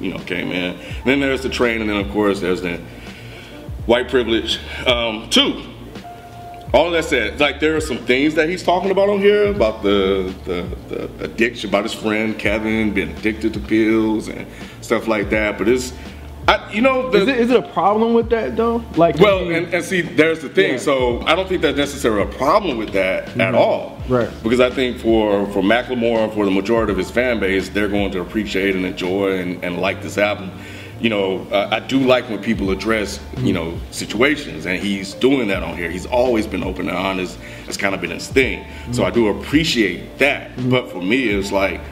you 0.00 0.12
know, 0.12 0.18
came 0.20 0.52
in. 0.52 0.74
And 0.76 1.04
then 1.04 1.20
there's 1.20 1.42
the 1.42 1.48
train, 1.48 1.80
and 1.80 1.88
then 1.88 1.96
of 1.96 2.10
course 2.12 2.40
there's 2.40 2.62
the 2.62 2.78
white 3.86 4.08
privilege. 4.08 4.58
Um, 4.86 5.28
two, 5.30 5.62
all 6.74 6.90
that 6.90 7.04
said, 7.04 7.40
like 7.40 7.60
there 7.60 7.76
are 7.76 7.80
some 7.80 7.98
things 7.98 8.34
that 8.34 8.48
he's 8.48 8.62
talking 8.62 8.90
about 8.90 9.08
on 9.08 9.20
here 9.20 9.46
about 9.46 9.82
the, 9.82 10.34
the 10.44 10.62
the 10.94 11.24
addiction, 11.24 11.70
about 11.70 11.84
his 11.84 11.94
friend 11.94 12.38
Kevin 12.38 12.92
being 12.92 13.10
addicted 13.10 13.54
to 13.54 13.60
pills 13.60 14.28
and 14.28 14.46
stuff 14.82 15.08
like 15.08 15.30
that. 15.30 15.56
But 15.56 15.68
it's, 15.68 15.94
I, 16.48 16.72
you 16.72 16.80
know, 16.80 17.10
the, 17.10 17.18
Is 17.18 17.28
it, 17.28 17.38
is 17.38 17.50
it 17.50 17.62
a 17.62 17.68
problem 17.74 18.14
with 18.14 18.30
that 18.30 18.56
though? 18.56 18.82
Like, 18.96 19.18
well, 19.18 19.50
and, 19.50 19.72
and 19.74 19.84
see, 19.84 20.00
there's 20.00 20.40
the 20.40 20.48
thing. 20.48 20.72
Yeah. 20.72 20.78
So 20.78 21.20
I 21.26 21.34
don't 21.34 21.46
think 21.46 21.60
there's 21.60 21.76
necessarily 21.76 22.22
a 22.22 22.34
problem 22.38 22.78
with 22.78 22.94
that 22.94 23.28
at 23.28 23.36
mm-hmm. 23.36 23.54
all. 23.54 24.02
Right. 24.08 24.30
Because 24.42 24.58
I 24.58 24.70
think 24.70 24.98
for 24.98 25.46
for 25.52 25.60
Macklemore 25.60 26.24
and 26.24 26.32
for 26.32 26.46
the 26.46 26.50
majority 26.50 26.90
of 26.90 26.96
his 26.96 27.10
fan 27.10 27.38
base, 27.38 27.68
they're 27.68 27.88
going 27.88 28.10
to 28.12 28.22
appreciate 28.22 28.74
and 28.74 28.86
enjoy 28.86 29.38
and, 29.38 29.62
and 29.62 29.78
like 29.78 30.02
this 30.02 30.16
album. 30.16 30.50
You 31.00 31.10
know, 31.10 31.46
uh, 31.52 31.68
I 31.70 31.80
do 31.80 32.00
like 32.00 32.28
when 32.30 32.42
people 32.42 32.70
address 32.70 33.20
you 33.36 33.52
know 33.52 33.72
mm-hmm. 33.72 33.92
situations, 33.92 34.64
and 34.64 34.82
he's 34.82 35.12
doing 35.12 35.48
that 35.48 35.62
on 35.62 35.76
here. 35.76 35.90
He's 35.90 36.06
always 36.06 36.46
been 36.46 36.64
open 36.64 36.88
and 36.88 36.96
honest. 36.96 37.38
That's 37.66 37.76
kind 37.76 37.94
of 37.94 38.00
been 38.00 38.10
his 38.10 38.26
thing. 38.26 38.66
So 38.92 39.02
mm-hmm. 39.02 39.02
I 39.02 39.10
do 39.10 39.28
appreciate 39.28 40.16
that. 40.16 40.52
But 40.70 40.90
for 40.90 41.02
me, 41.02 41.28
it's 41.28 41.52
like. 41.52 41.82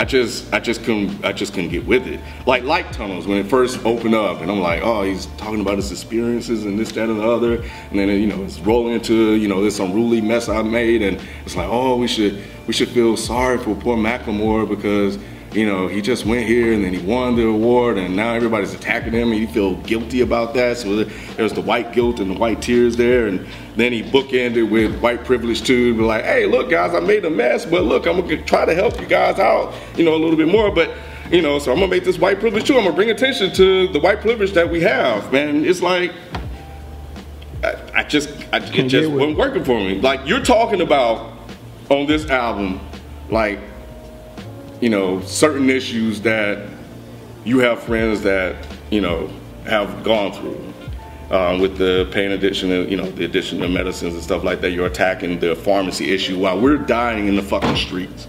I 0.00 0.06
just 0.06 0.50
I 0.50 0.60
just 0.60 0.82
couldn't 0.82 1.22
I 1.22 1.32
just 1.32 1.52
couldn't 1.52 1.68
get 1.68 1.84
with 1.86 2.06
it. 2.06 2.20
Like 2.46 2.62
Light 2.62 2.90
Tunnels 2.90 3.26
when 3.26 3.36
it 3.36 3.46
first 3.46 3.84
opened 3.84 4.14
up, 4.14 4.40
and 4.40 4.50
I'm 4.50 4.58
like, 4.58 4.80
oh, 4.82 5.02
he's 5.02 5.26
talking 5.36 5.60
about 5.60 5.76
his 5.76 5.92
experiences 5.92 6.64
and 6.64 6.78
this, 6.78 6.90
that, 6.92 7.10
and 7.10 7.20
the 7.20 7.28
other, 7.28 7.56
and 7.56 7.98
then 7.98 8.08
you 8.08 8.26
know 8.26 8.42
it's 8.42 8.58
rolling 8.60 8.94
into 8.94 9.34
you 9.34 9.46
know 9.46 9.62
this 9.62 9.78
unruly 9.78 10.22
mess 10.22 10.48
I 10.48 10.62
made, 10.62 11.02
and 11.02 11.20
it's 11.44 11.54
like, 11.54 11.68
oh, 11.68 11.98
we 11.98 12.08
should 12.08 12.42
we 12.66 12.72
should 12.72 12.88
feel 12.88 13.14
sorry 13.18 13.58
for 13.58 13.74
poor 13.74 13.98
Macklemore 13.98 14.66
because 14.66 15.18
you 15.52 15.66
know 15.66 15.88
he 15.88 16.00
just 16.00 16.24
went 16.24 16.46
here 16.46 16.72
and 16.72 16.84
then 16.84 16.94
he 16.94 17.04
won 17.04 17.36
the 17.36 17.46
award, 17.46 17.98
and 17.98 18.14
now 18.14 18.34
everybody's 18.34 18.74
attacking 18.74 19.12
him, 19.12 19.32
and 19.32 19.40
he 19.40 19.46
feel 19.46 19.76
guilty 19.76 20.20
about 20.20 20.54
that. 20.54 20.78
So 20.78 21.04
there's 21.04 21.52
the 21.52 21.60
white 21.60 21.92
guilt 21.92 22.20
and 22.20 22.30
the 22.30 22.38
white 22.38 22.62
tears 22.62 22.96
there, 22.96 23.26
and 23.26 23.46
then 23.76 23.92
he 23.92 24.02
bookended 24.02 24.70
with 24.70 24.98
white 25.00 25.24
privilege 25.24 25.62
too, 25.62 25.94
be 25.94 26.02
like, 26.02 26.24
hey, 26.24 26.46
look, 26.46 26.70
guys, 26.70 26.94
I 26.94 27.00
made 27.00 27.24
a 27.24 27.30
mess, 27.30 27.64
but 27.64 27.84
look, 27.84 28.06
I'm 28.06 28.20
gonna 28.20 28.42
try 28.42 28.64
to 28.64 28.74
help 28.74 29.00
you 29.00 29.06
guys 29.06 29.38
out, 29.38 29.74
you 29.96 30.04
know, 30.04 30.14
a 30.14 30.20
little 30.20 30.36
bit 30.36 30.48
more. 30.48 30.74
But 30.74 30.94
you 31.30 31.42
know, 31.42 31.58
so 31.58 31.72
I'm 31.72 31.78
gonna 31.78 31.90
make 31.90 32.04
this 32.04 32.18
white 32.18 32.40
privilege 32.40 32.66
too. 32.66 32.76
I'm 32.76 32.84
gonna 32.84 32.96
bring 32.96 33.10
attention 33.10 33.52
to 33.54 33.88
the 33.88 34.00
white 34.00 34.20
privilege 34.20 34.52
that 34.52 34.68
we 34.68 34.80
have, 34.80 35.32
man. 35.32 35.64
It's 35.64 35.80
like 35.80 36.12
I, 37.62 37.74
I 37.94 38.04
just, 38.04 38.30
I, 38.52 38.58
it 38.58 38.88
just 38.88 39.10
wasn't 39.10 39.36
working 39.38 39.64
for 39.64 39.78
me. 39.78 40.00
Like 40.00 40.26
you're 40.26 40.42
talking 40.42 40.80
about 40.80 41.38
on 41.88 42.06
this 42.06 42.28
album, 42.30 42.80
like 43.30 43.58
you 44.80 44.88
know, 44.88 45.20
certain 45.22 45.70
issues 45.70 46.20
that 46.22 46.68
you 47.44 47.58
have 47.58 47.82
friends 47.82 48.22
that 48.22 48.66
you 48.90 49.00
know 49.00 49.30
have 49.64 50.02
gone 50.02 50.32
through 50.32 50.72
um, 51.30 51.60
with 51.60 51.76
the 51.78 52.08
pain 52.12 52.32
addiction, 52.32 52.72
and, 52.72 52.90
you 52.90 52.96
know, 52.96 53.08
the 53.10 53.24
addiction 53.24 53.62
of 53.62 53.70
medicines 53.70 54.14
and 54.14 54.22
stuff 54.22 54.42
like 54.42 54.60
that. 54.62 54.70
You're 54.70 54.86
attacking 54.86 55.38
the 55.38 55.54
pharmacy 55.54 56.12
issue 56.12 56.38
while 56.38 56.60
we're 56.60 56.78
dying 56.78 57.28
in 57.28 57.36
the 57.36 57.42
fucking 57.42 57.76
streets. 57.76 58.26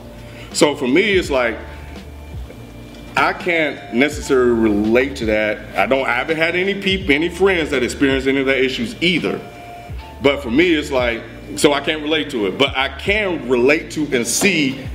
So 0.53 0.75
for 0.75 0.87
me, 0.87 1.13
it's 1.13 1.29
like 1.29 1.57
I 3.15 3.33
can't 3.33 3.93
necessarily 3.93 4.51
relate 4.51 5.15
to 5.17 5.25
that. 5.25 5.77
I 5.77 5.85
don't. 5.85 6.05
I 6.05 6.15
haven't 6.15 6.37
had 6.37 6.55
any 6.55 6.81
people, 6.81 7.13
any 7.13 7.29
friends 7.29 7.71
that 7.71 7.83
experience 7.83 8.27
any 8.27 8.39
of 8.39 8.45
that 8.45 8.63
issues 8.63 9.01
either. 9.01 9.39
But 10.21 10.43
for 10.43 10.51
me, 10.51 10.73
it's 10.73 10.91
like 10.91 11.23
so 11.55 11.73
I 11.73 11.81
can't 11.81 12.01
relate 12.01 12.29
to 12.31 12.47
it. 12.47 12.57
But 12.57 12.77
I 12.77 12.89
can 12.97 13.49
relate 13.49 13.91
to 13.91 14.07
and 14.15 14.25
see 14.25 14.87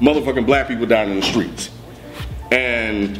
motherfucking 0.00 0.46
black 0.46 0.68
people 0.68 0.86
down 0.86 1.10
in 1.10 1.20
the 1.20 1.26
streets, 1.26 1.70
and 2.50 3.18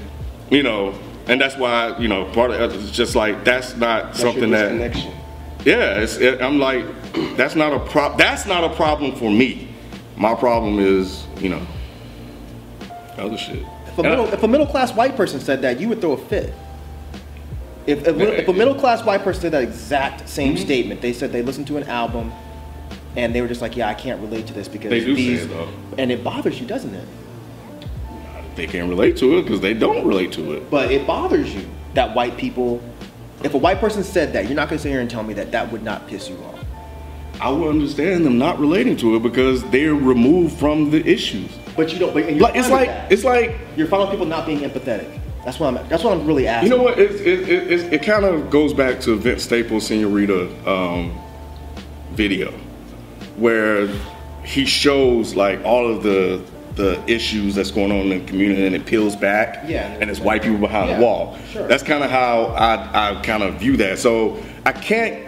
you 0.50 0.62
know, 0.62 0.98
and 1.26 1.40
that's 1.40 1.56
why 1.56 1.96
you 1.98 2.08
know 2.08 2.24
part 2.32 2.50
of 2.50 2.60
it 2.72 2.76
is 2.76 2.90
just 2.90 3.14
like 3.14 3.44
that's 3.44 3.76
not 3.76 4.16
something 4.16 4.50
that 4.50 4.70
connection. 4.70 5.12
yeah, 5.64 6.00
it's, 6.00 6.16
it, 6.16 6.40
I'm 6.40 6.58
like, 6.58 6.84
that's 7.36 7.54
not 7.54 7.72
a 7.72 7.80
prop. 7.80 8.18
That's 8.18 8.46
not 8.46 8.64
a 8.64 8.74
problem 8.74 9.14
for 9.16 9.30
me. 9.30 9.68
My 10.16 10.34
problem 10.34 10.78
is, 10.78 11.26
you 11.38 11.48
know, 11.48 11.64
other 13.16 13.36
shit. 13.38 13.64
If 13.86 13.98
a 13.98 14.02
middle, 14.02 14.26
if 14.32 14.42
a 14.42 14.48
middle 14.48 14.66
class 14.66 14.92
white 14.94 15.16
person 15.16 15.40
said 15.40 15.62
that, 15.62 15.80
you 15.80 15.88
would 15.88 16.00
throw 16.00 16.12
a 16.12 16.16
fit. 16.16 16.52
If, 17.86 18.06
if, 18.06 18.16
if 18.18 18.48
a 18.48 18.52
middle 18.52 18.74
class 18.74 19.02
white 19.02 19.22
person 19.22 19.42
said 19.42 19.52
that 19.52 19.62
exact 19.62 20.28
same 20.28 20.54
Mm-hmm. 20.54 20.64
statement, 20.64 21.00
they 21.00 21.12
said 21.12 21.32
they 21.32 21.42
listened 21.42 21.66
to 21.68 21.78
an 21.78 21.84
album 21.84 22.32
and 23.16 23.34
they 23.34 23.40
were 23.40 23.48
just 23.48 23.60
like, 23.62 23.76
yeah, 23.76 23.88
I 23.88 23.94
can't 23.94 24.20
relate 24.20 24.46
to 24.48 24.54
this 24.54 24.68
because 24.68 24.90
They 24.90 25.00
do 25.00 25.14
say 25.14 25.22
these, 25.22 25.44
it, 25.44 25.48
though. 25.48 25.68
and 25.98 26.10
it 26.12 26.22
bothers 26.22 26.60
you, 26.60 26.66
doesn't 26.66 26.94
it? 26.94 27.08
They 28.54 28.66
can't 28.66 28.88
relate 28.88 29.16
to 29.18 29.38
it 29.38 29.42
because 29.42 29.60
they 29.60 29.74
don't 29.74 30.06
relate 30.06 30.32
to 30.32 30.52
it. 30.52 30.70
But 30.70 30.90
it 30.90 31.06
bothers 31.06 31.54
you 31.54 31.68
that 31.94 32.14
white 32.14 32.36
people, 32.36 32.82
if 33.44 33.54
a 33.54 33.58
white 33.58 33.78
person 33.78 34.02
said 34.04 34.32
that, 34.32 34.46
you're 34.46 34.56
not 34.56 34.68
gonna 34.68 34.80
sit 34.80 34.90
here 34.90 35.00
and 35.00 35.08
tell 35.10 35.22
me 35.22 35.34
that 35.34 35.52
that 35.52 35.70
would 35.70 35.82
not 35.82 36.06
piss 36.08 36.28
you 36.28 36.36
off. 36.38 36.64
I 37.40 37.50
will 37.50 37.68
understand 37.68 38.26
them 38.26 38.36
not 38.36 38.58
relating 38.58 38.96
to 38.96 39.14
it 39.14 39.22
because 39.22 39.62
they're 39.70 39.94
removed 39.94 40.58
from 40.58 40.90
the 40.90 41.06
issues. 41.08 41.50
But 41.76 41.92
you 41.92 42.00
don't. 42.00 42.12
But 42.12 42.28
you're 42.32 42.40
Like 42.40 42.56
it's 42.56 42.68
like 42.68 42.88
that. 42.88 43.12
it's 43.12 43.22
like 43.22 43.56
you're 43.76 43.86
fine 43.86 44.00
with 44.00 44.10
people 44.10 44.26
not 44.26 44.44
being 44.44 44.60
empathetic. 44.60 45.20
That's 45.44 45.60
what 45.60 45.68
I'm. 45.74 45.88
That's 45.88 46.02
what 46.02 46.14
I'm 46.18 46.26
really 46.26 46.48
asking. 46.48 46.72
you 46.72 46.76
know 46.76 46.82
what? 46.82 46.98
It 46.98 47.12
it, 47.12 47.48
it, 47.48 47.70
it, 47.72 47.92
it 47.92 48.02
kind 48.02 48.24
of 48.24 48.50
goes 48.50 48.74
back 48.74 48.98
to 49.02 49.14
Vince 49.16 49.44
Staples' 49.44 49.86
Senorita 49.86 50.48
um, 50.68 51.16
video, 52.10 52.52
where 53.38 53.88
he 54.44 54.64
shows 54.64 55.34
like 55.34 55.64
all 55.64 55.90
of 55.90 56.02
the 56.02 56.42
the 56.74 57.02
issues 57.12 57.56
that's 57.56 57.72
going 57.72 57.90
on 57.90 58.12
in 58.12 58.20
the 58.20 58.24
community 58.26 58.64
and 58.64 58.74
it 58.74 58.86
peels 58.86 59.16
back 59.16 59.68
Yeah. 59.68 59.96
and 60.00 60.08
it's 60.08 60.20
white 60.20 60.42
people 60.42 60.58
behind 60.58 60.88
Yeah, 60.90 60.98
the 60.98 61.02
wall 61.04 61.36
sure. 61.52 61.66
that's 61.66 61.82
kind 61.82 62.04
of 62.04 62.10
how 62.10 62.46
I, 62.56 63.16
I 63.18 63.22
kind 63.22 63.42
of 63.42 63.54
view 63.56 63.76
that 63.78 63.98
so 63.98 64.40
i 64.64 64.70
can't 64.70 65.26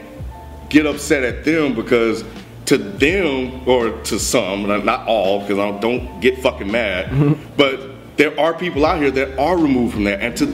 get 0.69 0.87
upset 0.87 1.25
at 1.25 1.45
them 1.45 1.75
because 1.75 2.23
to 2.67 2.79
them 2.79 3.69
or 3.69 3.91
to 4.05 4.21
some 4.21 4.69
not 4.69 4.85
not 4.85 5.09
all 5.09 5.41
because 5.41 5.59
i 5.59 5.77
don't 5.81 6.21
get 6.21 6.39
fucking 6.41 6.71
mad 6.71 7.37
but 7.57 7.81
there 8.17 8.39
are 8.39 8.55
people 8.55 8.87
out 8.87 9.01
here 9.01 9.11
that 9.11 9.37
are 9.37 9.59
removed 9.59 9.95
from 9.95 10.05
that 10.05 10.21
and 10.21 10.37
to 10.37 10.47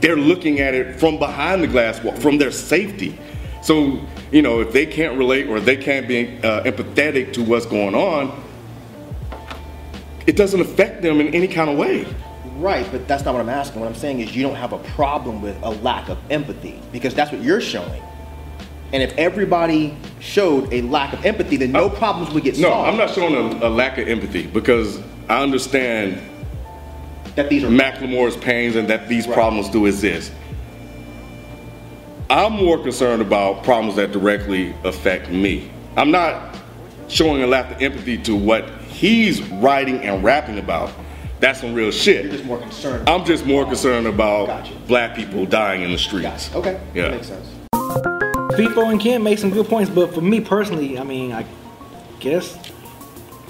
they're 0.00 0.16
looking 0.16 0.60
at 0.60 0.72
it 0.74 0.98
from 0.98 1.18
behind 1.18 1.62
the 1.62 1.66
glass 1.68 2.02
wall 2.02 2.16
from 2.16 2.38
their 2.38 2.50
safety 2.50 3.18
so 3.62 4.00
you 4.30 4.42
know 4.42 4.60
if 4.60 4.72
they 4.72 4.86
can't 4.86 5.16
relate 5.16 5.48
or 5.48 5.60
they 5.60 5.76
can't 5.76 6.06
be 6.08 6.38
uh, 6.38 6.62
empathetic 6.64 7.32
to 7.32 7.42
what's 7.42 7.66
going 7.66 7.94
on 7.94 8.42
it 10.26 10.36
doesn't 10.36 10.60
affect 10.60 11.02
them 11.02 11.20
in 11.20 11.34
any 11.34 11.48
kind 11.48 11.70
of 11.70 11.78
way 11.78 12.06
Right, 12.56 12.86
but 12.92 13.08
that's 13.08 13.24
not 13.24 13.34
what 13.34 13.40
I'm 13.40 13.48
asking. 13.48 13.80
What 13.80 13.88
I'm 13.88 13.94
saying 13.94 14.20
is 14.20 14.36
you 14.36 14.42
don't 14.42 14.54
have 14.54 14.72
a 14.72 14.78
problem 14.78 15.42
with 15.42 15.60
a 15.62 15.70
lack 15.70 16.08
of 16.08 16.18
empathy 16.30 16.80
because 16.92 17.12
that's 17.12 17.32
what 17.32 17.42
you're 17.42 17.60
showing. 17.60 18.00
And 18.92 19.02
if 19.02 19.16
everybody 19.16 19.96
showed 20.20 20.72
a 20.72 20.82
lack 20.82 21.12
of 21.12 21.24
empathy, 21.24 21.56
then 21.56 21.72
no 21.72 21.88
problems 21.88 22.32
would 22.32 22.44
get 22.44 22.58
no 22.58 22.68
solved. 22.68 22.86
No, 22.86 22.92
I'm 22.92 22.96
not 22.96 23.14
showing 23.14 23.62
a, 23.62 23.66
a 23.66 23.70
lack 23.70 23.98
of 23.98 24.06
empathy 24.06 24.46
because 24.46 25.00
i 25.28 25.42
understand 25.42 26.20
That 27.36 27.48
these 27.48 27.64
are 27.64 27.68
Macklemore's 27.68 28.36
pains 28.36 28.76
and 28.76 28.86
that 28.88 29.08
these 29.08 29.26
Right. 29.26 29.34
problems 29.34 29.68
do 29.70 29.86
exist. 29.86 30.30
I'm 32.32 32.52
more 32.54 32.78
concerned 32.78 33.20
about 33.20 33.62
problems 33.62 33.96
that 33.96 34.10
directly 34.10 34.74
affect 34.84 35.28
me. 35.28 35.70
I'm 35.98 36.10
not 36.10 36.56
showing 37.06 37.42
a 37.42 37.46
lack 37.46 37.70
of 37.70 37.82
empathy 37.82 38.16
to 38.22 38.34
what 38.34 38.70
he's 38.84 39.42
writing 39.42 39.98
and 39.98 40.24
rapping 40.24 40.58
about. 40.58 40.90
That's 41.40 41.60
some 41.60 41.74
real 41.74 41.90
shit. 41.90 42.30
Just 42.30 42.46
more 42.46 42.56
concerned. 42.58 43.06
I'm 43.06 43.26
just 43.26 43.44
more 43.44 43.66
concerned 43.66 44.06
about 44.06 44.46
Gotcha. 44.46 44.72
black 44.86 45.14
people 45.14 45.44
dying 45.44 45.82
in 45.82 45.92
the 45.92 45.98
streets. 45.98 46.50
okay. 46.54 46.80
Yeah. 46.94 47.02
That 47.08 47.10
makes 47.16 47.26
sense. 47.26 47.50
FIFO 47.74 48.90
and 48.92 48.98
Ken 48.98 49.22
make 49.22 49.38
some 49.38 49.50
good 49.50 49.66
points, 49.66 49.90
but 49.90 50.14
for 50.14 50.22
me 50.22 50.40
personally, 50.40 50.98
I 50.98 51.02
mean, 51.04 51.32
I 51.34 51.44
guess 52.18 52.56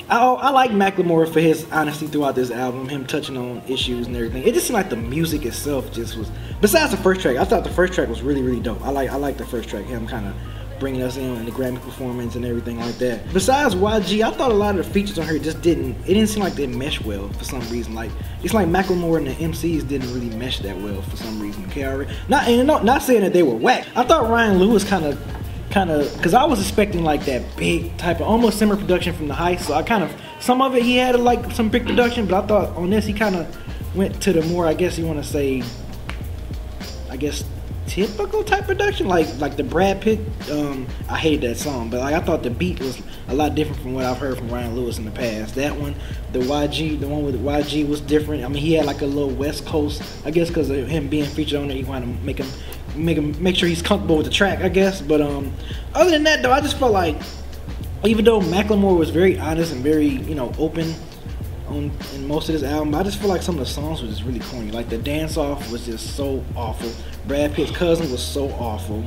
I, 0.08 0.18
I 0.18 0.50
like 0.50 0.70
Macklemore 0.70 1.32
for 1.32 1.40
his 1.40 1.70
honesty 1.70 2.06
throughout 2.06 2.34
this 2.34 2.50
album, 2.50 2.88
him 2.88 3.06
touching 3.06 3.36
on 3.36 3.62
issues 3.68 4.06
and 4.06 4.16
everything. 4.16 4.42
It 4.44 4.54
just 4.54 4.66
seemed 4.66 4.74
like 4.74 4.90
the 4.90 4.96
music 4.96 5.44
itself 5.44 5.92
just 5.92 6.16
was. 6.16 6.30
Besides 6.60 6.90
the 6.90 6.96
first 6.98 7.20
track, 7.20 7.36
I 7.36 7.44
thought 7.44 7.64
the 7.64 7.70
first 7.70 7.92
track 7.94 8.08
was 8.08 8.22
really, 8.22 8.42
really 8.42 8.60
dope. 8.60 8.82
I 8.82 8.90
like, 8.90 9.10
I 9.10 9.16
like 9.16 9.38
the 9.38 9.46
first 9.46 9.68
track, 9.68 9.84
him 9.84 10.06
kind 10.06 10.26
of 10.26 10.34
bringing 10.82 11.02
us 11.02 11.16
in 11.16 11.36
and 11.36 11.46
the 11.46 11.52
Grammy 11.52 11.80
performance 11.80 12.34
and 12.34 12.44
everything 12.44 12.80
like 12.80 12.96
that. 12.98 13.32
Besides 13.32 13.76
YG, 13.76 14.26
I 14.26 14.32
thought 14.32 14.50
a 14.50 14.54
lot 14.54 14.76
of 14.76 14.84
the 14.84 14.92
features 14.92 15.16
on 15.16 15.26
her 15.26 15.38
just 15.38 15.62
didn't. 15.62 15.92
It 16.02 16.14
didn't 16.14 16.26
seem 16.26 16.42
like 16.42 16.54
they 16.54 16.66
mesh 16.66 17.00
well 17.00 17.28
for 17.28 17.44
some 17.44 17.60
reason. 17.70 17.94
Like 17.94 18.10
it's 18.42 18.52
like 18.52 18.66
Macklemore 18.66 19.18
and 19.18 19.28
the 19.28 19.34
MCs 19.34 19.86
didn't 19.86 20.12
really 20.12 20.30
mesh 20.36 20.58
that 20.58 20.76
well 20.78 21.00
for 21.02 21.16
some 21.16 21.40
reason. 21.40 21.64
KRS, 21.66 22.10
not 22.28 22.48
and 22.48 22.66
not, 22.66 22.84
not 22.84 23.00
saying 23.00 23.20
that 23.20 23.32
they 23.32 23.44
were 23.44 23.54
whack. 23.54 23.86
I 23.94 24.02
thought 24.02 24.28
Ryan 24.28 24.58
Lewis 24.58 24.82
kind 24.82 25.04
of 25.04 25.24
kind 25.72 25.90
of 25.90 26.14
because 26.16 26.34
I 26.34 26.44
was 26.44 26.60
expecting 26.60 27.02
like 27.02 27.24
that 27.24 27.56
big 27.56 27.96
type 27.96 28.16
of 28.16 28.28
almost 28.28 28.58
similar 28.58 28.78
production 28.78 29.14
from 29.14 29.26
the 29.26 29.34
Heist. 29.34 29.62
So 29.62 29.74
I 29.74 29.82
kind 29.82 30.04
of 30.04 30.14
some 30.38 30.60
of 30.60 30.76
it 30.76 30.82
he 30.82 30.96
had 30.96 31.18
like 31.18 31.50
some 31.52 31.70
big 31.70 31.86
production, 31.86 32.26
but 32.26 32.44
I 32.44 32.46
thought 32.46 32.76
on 32.76 32.90
this 32.90 33.06
he 33.06 33.12
kind 33.12 33.34
of 33.36 33.96
went 33.96 34.20
to 34.22 34.32
the 34.32 34.42
more 34.42 34.66
I 34.66 34.74
guess 34.74 34.98
you 34.98 35.06
want 35.06 35.22
to 35.22 35.28
say 35.28 35.62
I 37.10 37.16
guess 37.16 37.44
typical 37.86 38.44
type 38.44 38.66
production, 38.66 39.08
like 39.08 39.26
like 39.38 39.56
the 39.56 39.64
Brad 39.64 40.00
Pitt. 40.00 40.20
Um, 40.50 40.86
I 41.08 41.16
hated 41.16 41.50
that 41.50 41.56
song, 41.56 41.90
but 41.90 42.00
like 42.00 42.14
I 42.14 42.20
thought 42.20 42.42
the 42.42 42.50
beat 42.50 42.78
was 42.80 43.00
a 43.28 43.34
lot 43.34 43.54
different 43.54 43.80
from 43.80 43.94
what 43.94 44.04
I've 44.04 44.18
heard 44.18 44.38
from 44.38 44.50
Ryan 44.50 44.74
Lewis 44.74 44.98
in 44.98 45.04
the 45.04 45.10
past. 45.10 45.54
That 45.54 45.76
one, 45.76 45.94
the 46.32 46.40
YG, 46.40 47.00
the 47.00 47.08
one 47.08 47.24
with 47.24 47.42
YG 47.42 47.88
was 47.88 48.00
different. 48.00 48.44
I 48.44 48.48
mean, 48.48 48.62
he 48.62 48.74
had 48.74 48.84
like 48.84 49.00
a 49.00 49.06
little 49.06 49.30
West 49.30 49.64
Coast, 49.66 50.02
I 50.24 50.30
guess, 50.30 50.48
because 50.48 50.70
of 50.70 50.86
him 50.86 51.08
being 51.08 51.24
featured 51.24 51.60
on 51.60 51.70
it. 51.70 51.76
He 51.76 51.84
wanted 51.84 52.06
to 52.06 52.24
make 52.24 52.38
him 52.38 52.48
make 52.94 53.16
him 53.16 53.40
make 53.42 53.56
sure 53.56 53.68
he's 53.68 53.82
comfortable 53.82 54.16
with 54.16 54.26
the 54.26 54.32
track, 54.32 54.60
I 54.60 54.68
guess. 54.68 55.00
But 55.00 55.20
um, 55.20 55.52
other 55.94 56.10
than 56.10 56.24
that, 56.24 56.42
though, 56.42 56.52
I 56.52 56.60
just 56.60 56.78
felt 56.78 56.92
like 56.92 57.16
even 58.04 58.24
though 58.24 58.40
Macklemore 58.40 58.96
was 58.96 59.10
very 59.10 59.38
honest 59.38 59.72
and 59.72 59.82
very 59.82 60.08
you 60.08 60.34
know 60.34 60.52
open 60.58 60.94
on 61.72 61.90
in 62.14 62.28
most 62.28 62.48
of 62.48 62.54
this 62.54 62.62
album. 62.62 62.94
I 62.94 63.02
just 63.02 63.18
feel 63.18 63.28
like 63.28 63.42
some 63.42 63.58
of 63.58 63.60
the 63.60 63.70
songs 63.72 64.02
were 64.02 64.08
just 64.08 64.22
really 64.22 64.40
corny. 64.40 64.70
Like 64.70 64.88
the 64.88 64.98
dance 64.98 65.36
off 65.36 65.70
was 65.70 65.86
just 65.86 66.16
so 66.16 66.44
awful. 66.54 66.90
Brad 67.26 67.54
Pitt's 67.54 67.70
cousin 67.70 68.10
was 68.10 68.22
so 68.22 68.50
awful. 68.52 69.04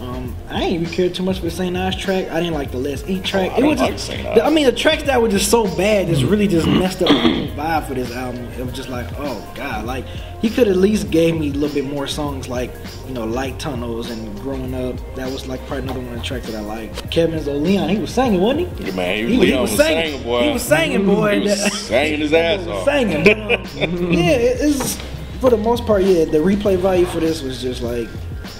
Um, 0.00 0.36
I 0.50 0.60
didn't 0.60 0.74
even 0.82 0.86
care 0.94 1.08
too 1.08 1.22
much 1.22 1.40
for 1.40 1.48
St. 1.48 1.72
Nas 1.72 1.96
track. 1.96 2.30
I 2.30 2.40
didn't 2.40 2.52
like 2.52 2.70
the 2.70 2.76
Let's 2.76 3.02
Eat 3.08 3.24
track. 3.24 3.52
Oh, 3.52 3.56
I 3.56 3.60
don't 3.60 3.70
was 3.70 3.80
like 3.80 3.92
just, 3.92 4.06
St. 4.06 4.26
I 4.42 4.50
mean, 4.50 4.66
the 4.66 4.72
tracks 4.72 5.04
that 5.04 5.20
were 5.22 5.28
just 5.28 5.50
so 5.50 5.64
bad, 5.76 6.08
just 6.08 6.22
really 6.22 6.46
just 6.46 6.66
messed 6.66 7.00
up 7.02 7.08
the 7.08 7.50
vibe 7.56 7.88
for 7.88 7.94
this 7.94 8.12
album. 8.12 8.44
It 8.58 8.64
was 8.66 8.74
just 8.74 8.90
like, 8.90 9.06
oh 9.16 9.42
god, 9.54 9.86
like 9.86 10.04
he 10.42 10.50
could 10.50 10.68
at 10.68 10.76
least 10.76 11.10
gave 11.10 11.38
me 11.38 11.48
a 11.48 11.52
little 11.54 11.74
bit 11.74 11.86
more 11.86 12.06
songs 12.06 12.46
like 12.46 12.74
you 13.08 13.14
know 13.14 13.24
Light 13.24 13.58
Tunnels 13.58 14.10
and 14.10 14.38
Growing 14.40 14.74
Up. 14.74 14.96
That 15.14 15.32
was 15.32 15.46
like 15.46 15.60
probably 15.66 15.84
another 15.84 16.00
one 16.00 16.12
of 16.12 16.18
the 16.18 16.24
tracks 16.24 16.46
that 16.48 16.56
I 16.56 16.60
liked. 16.60 17.10
Kevin's 17.10 17.48
old 17.48 17.62
Leon, 17.62 17.88
he 17.88 17.98
was 17.98 18.10
singing, 18.12 18.40
wasn't 18.42 18.68
he? 18.78 18.84
Yeah, 18.88 18.94
man, 18.94 19.28
He, 19.28 19.36
Leon 19.38 19.62
was, 19.62 19.70
was 19.70 19.80
singing, 19.80 20.04
singing, 20.12 20.22
boy. 20.24 20.42
He 20.42 20.52
was 20.52 20.62
singing, 20.62 21.06
boy. 21.06 21.40
He 21.40 21.44
was 21.46 21.72
singing 21.86 22.20
his 22.20 22.32
ass 22.34 22.66
off. 22.66 22.84
Singing. 22.84 23.24
but, 23.24 23.60
um, 23.82 24.12
yeah, 24.12 24.30
it- 24.32 24.58
it's 24.60 24.98
for 25.40 25.48
the 25.48 25.56
most 25.56 25.86
part. 25.86 26.02
Yeah, 26.02 26.26
the 26.26 26.38
replay 26.38 26.76
value 26.76 27.06
for 27.06 27.20
this 27.20 27.40
was 27.40 27.62
just 27.62 27.80
like 27.80 28.08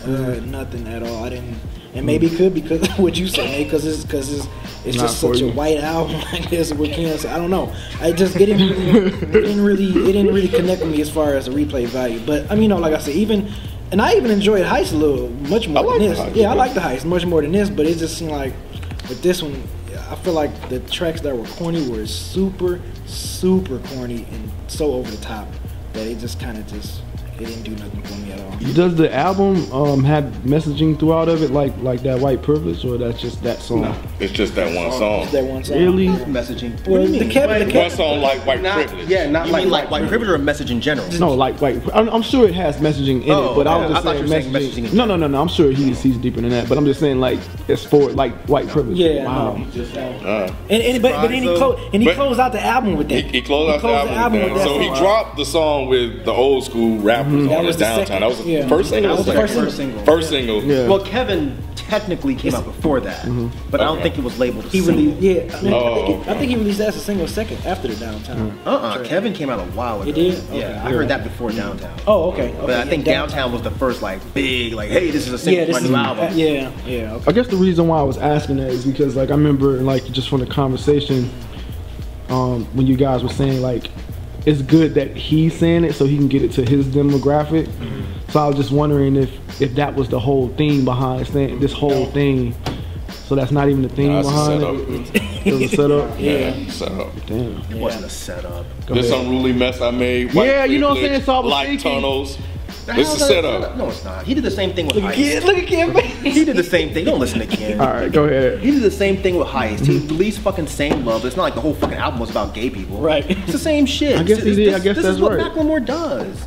uh, 0.05 0.41
nothing 0.45 0.87
at 0.89 1.03
all. 1.03 1.25
I 1.25 1.31
didn't, 1.31 1.59
and 1.95 2.07
maybe 2.07 2.27
it 2.27 2.37
could 2.37 2.55
because 2.55 2.87
what 2.99 3.17
you 3.17 3.29
said, 3.29 3.65
because 3.65 3.87
it's 3.87 4.05
because 4.05 4.33
it's 4.33 4.47
it's 4.85 4.97
Not 4.97 5.05
just 5.05 5.21
such 5.21 5.41
a 5.41 5.51
white 5.51 5.79
album. 5.79 6.17
I 6.33 6.39
guess 6.41 6.73
what 6.73 6.91
Ken 6.91 7.19
said. 7.19 7.33
I 7.33 7.39
don't 7.39 7.51
know. 7.51 7.75
I 8.01 8.13
just 8.13 8.37
it 8.37 8.47
didn't 8.47 8.69
really, 8.69 9.13
it 9.13 9.33
didn't 9.33 9.65
really 9.65 9.89
it 9.91 10.13
didn't 10.13 10.35
really 10.35 10.49
connect 10.49 10.83
with 10.83 10.93
me 10.93 11.01
as 11.01 11.11
far 11.11 11.35
as 11.35 11.47
the 11.47 11.53
replay 11.53 11.87
value. 11.87 12.21
But 12.25 12.51
I 12.51 12.55
mean, 12.55 12.65
you 12.65 12.69
know, 12.69 12.79
like 12.79 12.95
I 12.95 12.99
said, 12.99 13.15
even. 13.15 13.53
And 13.93 14.03
I 14.03 14.15
even 14.15 14.33
enjoyed 14.33 14.67
Heist 14.67 14.93
a 14.93 14.97
little, 14.97 15.31
much 15.49 15.69
more 15.69 15.85
like 15.85 16.01
than 16.01 16.09
this. 16.11 16.19
Heist, 16.19 16.35
yeah, 16.35 16.51
I 16.51 16.55
like 16.55 16.75
the 16.75 16.81
Heist 16.81 17.05
much 17.05 17.25
more 17.25 17.41
than 17.41 17.53
this. 17.53 17.71
But 17.71 17.87
it 17.87 17.99
just 17.99 18.19
seemed 18.19 18.33
like 18.33 18.53
with 19.09 19.23
this 19.23 19.45
one, 19.45 19.63
I 20.11 20.17
feel 20.17 20.33
like 20.33 20.69
the 20.69 20.81
tracks 20.81 21.21
that 21.21 21.37
were 21.37 21.47
corny 21.47 21.89
were 21.89 22.05
super, 22.05 22.81
super 23.07 23.79
corny 23.79 24.27
and 24.33 24.51
so 24.67 24.93
over 24.95 25.09
the 25.09 25.23
top 25.23 25.47
that 25.93 26.07
it 26.07 26.19
just 26.19 26.41
kind 26.41 26.59
of 26.59 26.67
just 26.67 27.01
it 27.41 27.47
didn't 27.47 27.63
do 27.63 27.71
nothing 27.73 28.03
for 28.03 28.15
me 28.15 28.33
at 28.33 28.41
all. 28.41 28.47
Does 28.75 28.95
the 28.97 29.13
album 29.15 29.71
um, 29.73 30.03
have 30.05 30.25
messaging 30.45 30.99
throughout 30.99 31.29
of 31.29 31.43
it, 31.43 31.51
like 31.51 31.77
like 31.79 32.03
that 32.03 32.19
white 32.21 32.43
privilege, 32.43 32.85
or 32.85 32.97
that's 32.99 33.21
just 33.21 33.43
that 33.43 33.59
song? 33.59 33.95
It's 34.19 34.33
just 34.33 34.55
that 34.57 34.75
one 34.75 34.91
song. 34.93 35.21
Just 35.23 35.33
that 35.33 35.45
one 35.45 35.63
song. 35.65 35.79
Really? 35.79 36.09
Messaging. 36.09 36.73
Well, 36.87 37.01
what 37.01 37.07
do 37.07 37.13
you 37.13 37.13
mean? 37.13 37.13
the 37.13 37.25
mean? 37.27 37.31
Kevin, 37.31 37.59
the 37.61 37.65
One 37.67 37.73
Kevin, 37.73 37.97
song 37.97 38.21
like 38.21 38.45
white 38.47 38.63
Not, 38.63 38.87
privilege. 38.87 39.09
yeah, 39.09 39.29
not 39.31 39.47
You 39.47 39.53
like 39.53 39.63
mean 39.65 39.71
like 39.73 39.91
white 39.91 40.09
privilege 40.09 40.31
or 40.31 40.35
a 40.35 40.39
message 40.39 40.71
in 40.71 40.81
general? 40.81 41.07
No, 41.19 41.33
like 41.35 41.61
white. 41.61 41.81
I'm, 41.95 42.09
I'm 42.09 42.23
sure 42.23 42.49
it 42.49 42.55
has 42.55 42.77
messaging 42.79 43.23
in 43.25 43.31
Oh, 43.31 43.53
it, 43.53 43.57
but 43.57 43.67
I 43.67 43.75
okay. 43.77 43.83
was 43.83 43.91
I 43.91 43.95
just 43.95 44.05
thought 44.05 44.13
saying 44.17 44.17
you 44.17 44.23
were 44.23 44.29
saying 44.41 44.53
messaging. 44.73 44.85
messaging 44.87 44.91
in 44.93 44.97
no, 44.97 45.05
no, 45.05 45.17
no, 45.17 45.27
no. 45.29 45.41
I'm 45.43 45.49
sure 45.49 45.71
he's 45.71 46.03
he's 46.03 46.17
deeper 46.17 46.41
than 46.41 46.51
that, 46.51 46.69
but 46.69 46.77
I'm 46.79 46.87
just 46.87 47.01
saying 47.01 47.21
like 47.21 47.39
it's 47.69 47.85
for 47.85 48.11
like 48.13 48.35
white 48.49 48.69
privilege. 48.69 48.97
yeah, 48.99 49.25
wow. 49.27 49.57
no. 49.57 49.63
Uh, 50.01 50.55
And, 50.71 50.83
and 50.83 51.03
but, 51.03 51.13
but 51.21 51.29
then 51.29 51.43
he 51.43 51.49
So- 51.49 51.75
closed 51.75 51.95
and 51.95 52.03
he 52.03 52.13
closed 52.15 52.41
out 52.41 52.53
the 52.53 52.63
album 52.65 52.97
with 52.97 53.11
he, 53.11 53.21
that. 53.23 53.31
he 53.35 53.43
closed 53.43 53.85
out 53.85 54.07
the 54.07 54.13
album, 54.15 54.43
with 54.43 54.55
that. 54.55 54.65
So 54.65 54.79
he 54.79 54.89
dropped 54.89 55.37
the 55.37 55.45
song 55.45 55.89
with 55.89 56.25
the 56.25 56.33
old 56.33 56.65
school 56.65 56.99
rappers 56.99 57.26
Mm-hmm. 57.27 57.47
That 57.49 57.59
on 57.59 57.67
was 57.67 57.75
his 57.75 57.81
downtown. 57.81 58.07
second- 58.07 58.21
that 58.23 58.29
was 58.29 58.39
the 58.45 58.51
yeah. 58.51 58.69
first 58.69 58.89
single. 58.91 59.11
That 59.11 59.17
was 59.19 59.27
the 59.27 59.43
or 59.43 59.49
first 59.49 59.77
single. 59.77 60.05
First 60.05 60.29
single. 60.29 60.63
Yeah. 60.63 60.89
Well, 60.89 61.01
Kevin 61.05 61.63
technically 61.75 62.35
came 62.35 62.53
out 62.53 62.65
before 62.65 62.99
that, 62.99 63.25
but 63.71 63.81
I 63.81 63.85
don't 63.85 64.03
think 64.03 64.19
it 64.19 64.25
was 64.25 64.37
labeled 64.41 64.65
a 64.65 64.69
He 64.71 64.81
single. 64.81 65.05
released, 65.05 65.21
yeah. 65.23 65.57
I, 65.57 65.63
mean, 65.63 65.73
I, 65.73 65.77
Oh, 65.77 65.95
think 66.07 66.25
he, 66.25 66.31
I 66.31 66.35
think 66.39 66.51
he 66.51 66.57
released 66.57 66.79
that 66.79 66.89
as 66.89 66.97
a 66.97 67.01
single 67.01 67.29
second 67.29 67.65
after 67.65 67.87
the 67.87 67.95
downtown. 67.95 68.59
Uh-uh, 68.67 69.05
Kevin 69.05 69.33
came 69.33 69.51
out 69.51 69.61
a 69.61 69.71
while 69.71 70.03
ago. 70.03 70.05
He 70.07 70.13
did? 70.13 70.35
Yeah, 70.51 70.55
Okay. 70.55 70.65
I 70.75 70.91
heard 70.91 71.07
that 71.09 71.23
before 71.23 71.53
Downtown. 71.53 71.97
Oh, 72.09 72.33
okay. 72.33 72.49
okay 72.49 72.59
But 72.61 72.71
I 72.71 72.79
yeah, 72.79 72.85
think 72.87 73.05
Downtown 73.05 73.53
was 73.53 73.63
the 73.63 73.71
first 73.71 74.03
like 74.03 74.21
big, 74.35 74.73
like, 74.73 74.91
hey, 74.91 75.13
this 75.13 75.29
is 75.29 75.33
a 75.33 75.39
single 75.39 75.61
Yeah, 75.61 75.67
this 75.67 75.77
from 75.77 75.85
is 75.87 75.91
my 75.93 76.03
new 76.03 76.09
album. 76.23 76.37
yeah, 76.39 76.73
yeah. 76.87 77.13
Okay. 77.15 77.25
I 77.29 77.33
guess 77.33 77.47
the 77.47 77.57
reason 77.57 77.87
why 77.87 78.01
I 78.01 78.03
was 78.03 78.19
asking 78.19 78.57
that 78.57 78.71
is 78.71 78.85
because 78.85 79.15
like 79.15 79.29
I 79.31 79.35
remember 79.35 79.75
like 79.83 80.05
just 80.07 80.29
from 80.29 80.41
the 80.41 80.47
conversation, 80.47 81.31
um, 82.31 82.65
when 82.75 82.89
you 82.89 82.97
guys 82.97 83.23
were 83.23 83.29
saying 83.29 83.63
like 83.63 83.91
it's 84.47 84.63
good 84.63 84.95
that 84.95 85.15
he's 85.17 85.55
saying 85.59 85.85
it 85.85 85.93
so 85.95 86.07
he 86.07 86.17
can 86.17 86.29
get 86.29 86.43
it 86.43 86.53
to 86.53 86.65
his 86.65 86.87
demographic. 86.87 87.67
Mm-hmm. 87.67 88.31
So 88.31 88.41
I 88.41 88.47
was 88.47 88.57
just 88.57 88.71
wondering 88.71 89.17
if 89.17 89.61
if 89.61 89.75
that 89.75 89.95
was 89.95 90.09
the 90.09 90.21
whole 90.21 90.49
theme 90.51 90.85
behind 90.85 91.27
saying 91.29 91.61
this 91.61 91.73
whole 91.73 92.07
thing. 92.07 92.55
So 93.09 93.35
that's 93.35 93.51
not 93.51 93.69
even 93.69 93.83
the 93.83 93.89
theme 93.89 94.13
Nah, 94.13 94.21
it's 94.21 94.29
a 94.29 94.31
behind 94.31 94.63
it. 95.17 95.47
It 95.47 95.53
was 95.53 95.63
a 95.63 95.69
setup. 95.77 96.17
Yeah, 96.21 96.71
setup. 96.71 97.27
Damn. 97.27 97.57
It 97.73 97.77
wasn't 97.77 98.05
a 98.05 98.09
setup. 98.11 98.67
Go 98.87 98.95
This 98.95 99.11
ahead. 99.11 99.25
unruly 99.27 99.53
mess 99.53 99.81
I 99.81 99.91
made. 99.91 100.33
Yeah, 100.33 100.65
you 100.65 100.79
know 100.79 100.91
what 100.91 100.99
I'm 100.99 101.05
saying? 101.05 101.23
So 101.23 101.35
I 101.35 101.39
was 101.41 101.51
Light 101.51 101.67
thinking- 101.67 101.93
tunnels. 101.93 102.39
The 102.87 102.93
This 102.93 103.13
is 103.13 103.19
that 103.19 103.27
setup. 103.27 103.77
No, 103.77 103.89
it's 103.89 104.05
not. 104.05 104.25
He 104.25 104.33
did 104.33 104.45
the 104.45 104.51
same 104.51 104.73
thing 104.73 104.87
with 104.87 104.95
Look 104.95 105.05
Heist. 105.07 105.15
Ken. 105.15 105.43
Look 105.45 105.59
at 105.59 105.67
Ken. 105.67 105.95
He 106.37 106.45
did 106.45 106.57
the 106.57 106.63
same 106.63 106.93
thing. 106.93 107.05
Don't 107.05 107.19
listen 107.19 107.41
to 107.41 107.47
Ken. 107.47 107.81
All 107.81 107.89
right, 107.89 108.13
go 108.13 108.25
ahead. 108.25 108.61
He 108.61 108.71
did 108.71 108.83
the 108.83 108.91
same 108.91 109.17
thing 109.17 109.37
with 109.37 109.49
Heist. 109.49 109.87
He 109.87 109.99
released 109.99 110.39
fucking 110.41 110.69
Same 110.69 111.05
Love. 111.05 111.25
It's 111.25 111.37
not 111.37 111.43
like 111.43 111.55
the 111.55 111.61
whole 111.61 111.75
fucking 111.75 111.97
album 111.97 112.21
was 112.21 112.31
about 112.31 112.55
gay 112.55 112.71
people. 112.71 112.99
Right. 112.99 113.29
It's 113.29 113.53
the 113.53 113.59
same 113.59 113.87
shit. 113.87 114.19
I 114.19 114.23
guess 114.23 114.39
this, 114.39 114.57
he 114.57 114.65
did. 114.65 114.75
This, 114.75 114.81
I 114.81 114.85
guess 114.85 114.97
this 114.97 115.05
that's 115.05 115.17
is 115.17 115.23
what 115.23 115.37
right. 115.37 115.53
Macklemore 115.53 115.85
does. 115.85 116.47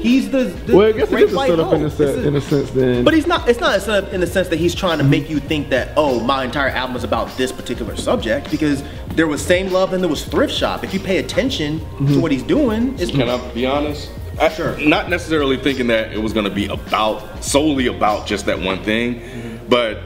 He's 0.00 0.30
the, 0.30 0.44
the 0.44 0.76
Well, 0.76 0.88
I 0.88 0.92
guess 0.92 1.08
it 1.08 1.10
great 1.10 1.24
is 1.24 1.32
a 1.32 1.36
white 1.36 1.48
setup 1.50 1.72
in 1.72 1.80
a, 1.80 1.88
hope. 1.88 1.92
se- 1.98 2.04
It's 2.04 2.18
a- 2.18 2.28
in 2.28 2.36
a 2.36 2.40
sense 2.40 2.70
then. 2.70 3.04
But 3.04 3.14
he's 3.14 3.26
not. 3.26 3.48
It's 3.48 3.60
not 3.60 3.76
a 3.76 3.80
setup 3.80 4.12
in 4.12 4.20
the 4.20 4.26
sense 4.26 4.48
that 4.48 4.58
he's 4.58 4.74
trying 4.74 4.98
to 4.98 5.04
make 5.04 5.28
you 5.28 5.40
think 5.40 5.68
that 5.70 5.92
oh, 5.96 6.20
my 6.20 6.44
entire 6.44 6.68
album 6.68 6.96
is 6.96 7.04
about 7.04 7.34
this 7.36 7.52
particular 7.52 7.96
subject 7.96 8.50
because 8.50 8.82
there 9.14 9.26
was 9.26 9.44
Same 9.44 9.72
Love 9.72 9.92
and 9.92 10.02
there 10.02 10.10
was 10.10 10.24
Thrift 10.24 10.52
Shop. 10.52 10.84
If 10.84 10.94
you 10.94 11.00
pay 11.00 11.18
attention 11.18 11.78
to 11.78 11.84
mm-hmm. 11.84 12.20
what 12.20 12.32
he's 12.32 12.42
doing, 12.42 12.98
it's 12.98 13.10
Can 13.10 13.28
I 13.28 13.38
be 13.52 13.66
honest? 13.66 14.10
I, 14.40 14.48
Sure. 14.48 14.76
Not 14.78 15.08
necessarily 15.10 15.56
thinking 15.56 15.86
that 15.88 16.12
it 16.12 16.18
was 16.22 16.32
going 16.32 16.44
to 16.44 16.54
be 16.54 16.66
about 16.66 17.42
solely 17.44 17.86
about 17.86 18.26
just 18.26 18.46
that 18.46 18.60
one 18.60 18.82
thing, 18.82 19.20
mm-hmm. 19.20 19.66
but 19.68 20.00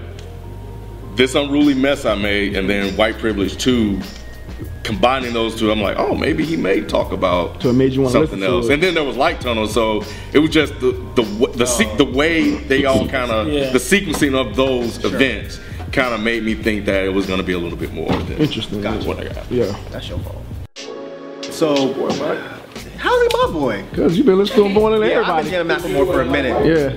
this 1.17 1.35
unruly 1.35 1.75
mess 1.75 2.05
I 2.05 2.15
made, 2.15 2.57
and 2.57 2.69
then 2.71 2.97
white 2.97 3.19
privilege 3.19 3.57
too. 3.57 4.01
Combining 4.85 5.35
those 5.35 5.55
two, 5.59 5.71
I'm 5.71 5.83
like, 5.83 5.99
oh, 5.99 6.15
maybe 6.15 6.45
he 6.47 6.57
may 6.57 6.81
talk 6.81 7.13
about 7.13 7.61
So 7.63 7.71
it 7.71 7.75
made 7.75 7.93
you 7.93 8.05
something 8.09 8.21
listen 8.23 8.41
to 8.41 8.47
else. 8.47 8.69
And 8.71 8.83
then 8.83 8.95
there 8.95 9.05
was 9.05 9.17
light 9.17 9.41
tunnel, 9.41 9.69
so 9.69 10.03
it 10.33 10.39
was 10.39 10.51
just 10.51 10.73
the 10.81 10.93
the 11.15 11.23
w- 11.23 11.53
the, 11.55 11.67
se- 11.67 11.91
oh. 11.93 11.97
the 11.97 12.05
way 12.07 12.57
they 12.57 12.87
all 12.87 13.07
kind 13.09 13.31
of 13.31 13.49
Yeah. 13.49 13.71
the 13.71 13.79
sequencing 13.79 14.35
of 14.35 14.57
those 14.57 15.05
events 15.05 15.61
kind 15.93 16.15
of 16.15 16.21
made 16.21 16.43
me 16.43 16.55
think 16.55 16.87
that 16.87 17.05
it 17.05 17.11
was 17.11 17.27
going 17.27 17.39
to 17.39 17.45
be 17.45 17.53
a 17.53 17.59
little 17.59 17.79
bit 17.79 17.93
more 17.93 18.11
than 18.11 18.39
Interesting. 18.39 18.83
what 18.83 19.19
I 19.19 19.25
got. 19.25 19.51
Yeah. 19.51 19.77
that's 19.91 20.09
your 20.09 20.19
fault. 20.21 20.45
So, 21.51 21.93
how's 21.93 22.58
he 23.31 23.47
my 23.47 23.53
boy? 23.53 23.85
Because 23.91 24.17
you've 24.17 24.27
been 24.27 24.39
listening 24.39 24.69
to 24.69 24.75
more 24.75 24.91
than 24.91 25.09
Yeah, 25.09 25.21
I've 25.21 25.45
been 25.45 25.55
everybody. 25.55 25.95
Macklemore 25.95 26.07
for 26.13 26.21
a 26.23 26.25
minute. 26.25 26.67
Yeah. 26.67 26.97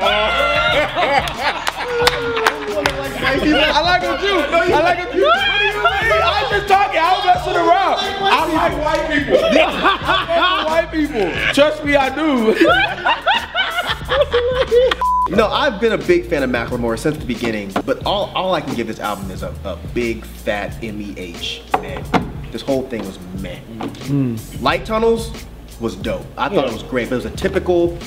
I 3.22 3.80
like 3.82 4.02
him 4.02 4.16
too. 4.18 4.38
I 4.38 4.82
like 4.82 4.98
him 4.98 5.12
too. 5.12 5.24
What 5.24 5.60
do 5.60 5.66
you 5.66 5.72
mean? 5.72 6.22
I'm 6.24 6.50
just 6.50 6.68
talking. 6.68 7.00
I 7.00 7.14
was 7.14 7.24
messing 7.24 7.56
around. 7.56 7.98
I 8.00 8.34
like 8.54 8.74
white 8.84 9.06
people. 9.18 9.38
I 9.44 10.64
like 10.64 10.68
white 10.68 10.90
people. 10.92 11.52
Trust 11.54 11.84
me, 11.84 11.96
I 11.96 12.14
do. 12.14 12.56
You 15.30 15.36
know, 15.36 15.46
I've 15.46 15.80
been 15.80 15.92
a 15.92 15.98
big 15.98 16.26
fan 16.26 16.42
of 16.42 16.50
Macklemore 16.50 16.98
since 16.98 17.16
the 17.16 17.24
beginning, 17.24 17.70
but 17.86 18.04
all, 18.04 18.32
all 18.34 18.52
I 18.52 18.60
can 18.60 18.74
give 18.74 18.88
this 18.88 18.98
album 18.98 19.30
is 19.30 19.44
a, 19.44 19.54
a 19.62 19.78
big 19.94 20.24
fat 20.24 20.82
MEH, 20.82 21.62
man. 21.80 22.29
This 22.60 22.66
whole 22.66 22.82
thing 22.82 23.06
was 23.06 23.18
meh. 23.40 23.56
Hmm. 23.56 24.36
Light 24.62 24.84
Tunnels 24.84 25.32
was 25.80 25.96
dope. 25.96 26.26
I 26.36 26.50
thought 26.50 26.68
it 26.68 26.72
was 26.74 26.82
great, 26.82 27.08
but 27.08 27.14
it 27.14 27.24
was 27.24 27.24
a 27.24 27.30
typical, 27.30 27.98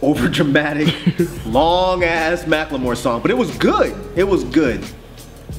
over 0.00 0.28
dramatic, 0.28 0.94
long 1.44 2.04
ass 2.04 2.44
Macklemore 2.44 2.96
song. 2.96 3.20
But 3.20 3.30
it 3.30 3.36
was 3.36 3.54
good. 3.58 3.94
It 4.16 4.24
was 4.24 4.44
good. 4.44 4.82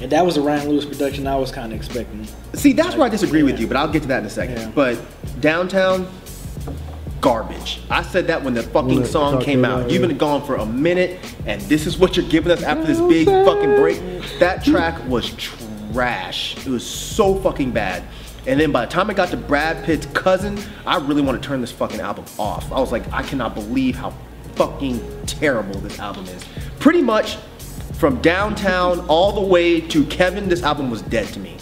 And 0.01 0.11
that 0.11 0.25
was 0.25 0.37
a 0.37 0.41
Ryan 0.41 0.69
Lewis 0.69 0.83
production 0.83 1.27
I 1.27 1.35
was 1.35 1.51
kind 1.51 1.71
of 1.71 1.77
expecting. 1.77 2.25
See, 2.53 2.73
that's 2.73 2.95
where 2.95 3.05
I 3.05 3.09
disagree 3.09 3.43
with 3.43 3.59
you, 3.59 3.67
but 3.67 3.77
I'll 3.77 3.87
get 3.87 4.01
to 4.01 4.07
that 4.07 4.21
in 4.21 4.25
a 4.25 4.31
second. 4.31 4.57
Yeah. 4.57 4.71
But 4.73 4.99
Downtown, 5.39 6.09
garbage. 7.21 7.81
I 7.91 8.01
said 8.01 8.25
that 8.27 8.43
when 8.43 8.55
the 8.55 8.63
fucking 8.63 9.05
song 9.05 9.41
came 9.41 9.63
out. 9.63 9.91
You've 9.91 10.01
been 10.01 10.17
gone 10.17 10.43
for 10.43 10.55
a 10.55 10.65
minute, 10.65 11.19
and 11.45 11.61
this 11.63 11.85
is 11.85 11.99
what 11.99 12.17
you're 12.17 12.27
giving 12.27 12.51
us 12.51 12.63
after 12.63 12.87
this 12.87 12.99
big 12.99 13.27
fucking 13.27 13.75
break. 13.75 14.01
That 14.39 14.65
track 14.65 15.07
was 15.07 15.35
trash. 15.35 16.57
It 16.65 16.69
was 16.69 16.83
so 16.85 17.35
fucking 17.35 17.71
bad. 17.71 18.03
And 18.49 18.59
then 18.59 18.71
by 18.71 18.83
the 18.83 18.91
time 18.91 19.11
I 19.11 19.13
got 19.13 19.29
to 19.29 19.37
Brad 19.37 19.85
Pitt's 19.85 20.07
cousin, 20.07 20.59
I 20.83 20.97
really 20.97 21.21
want 21.21 21.39
to 21.39 21.47
turn 21.47 21.61
this 21.61 21.71
fucking 21.71 21.99
album 21.99 22.25
off. 22.39 22.71
I 22.71 22.79
was 22.79 22.91
like, 22.91 23.03
I 23.13 23.21
cannot 23.21 23.53
believe 23.53 23.95
how 23.95 24.11
fucking 24.55 24.99
terrible 25.27 25.79
this 25.81 25.99
album 25.99 26.25
is. 26.25 26.43
Pretty 26.79 27.03
much 27.03 27.35
from 27.93 28.19
downtown 28.23 29.01
all 29.01 29.33
the 29.33 29.41
way 29.41 29.79
to 29.79 30.03
Kevin, 30.07 30.49
this 30.49 30.63
album 30.63 30.89
was 30.89 31.03
dead 31.03 31.27
to 31.27 31.39
me. 31.39 31.57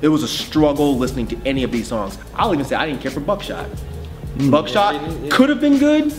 It 0.00 0.08
was 0.08 0.22
a 0.22 0.28
struggle 0.28 0.96
listening 0.96 1.26
to 1.26 1.38
any 1.44 1.64
of 1.64 1.70
these 1.70 1.88
songs. 1.88 2.16
I'll 2.34 2.54
even 2.54 2.64
say 2.64 2.76
I 2.76 2.86
didn't 2.86 3.02
care 3.02 3.10
for 3.10 3.20
Buckshot. 3.20 3.66
Hmm. 3.66 4.50
Buckshot 4.50 5.30
could 5.30 5.50
have 5.50 5.60
been 5.60 5.78
good, 5.78 6.14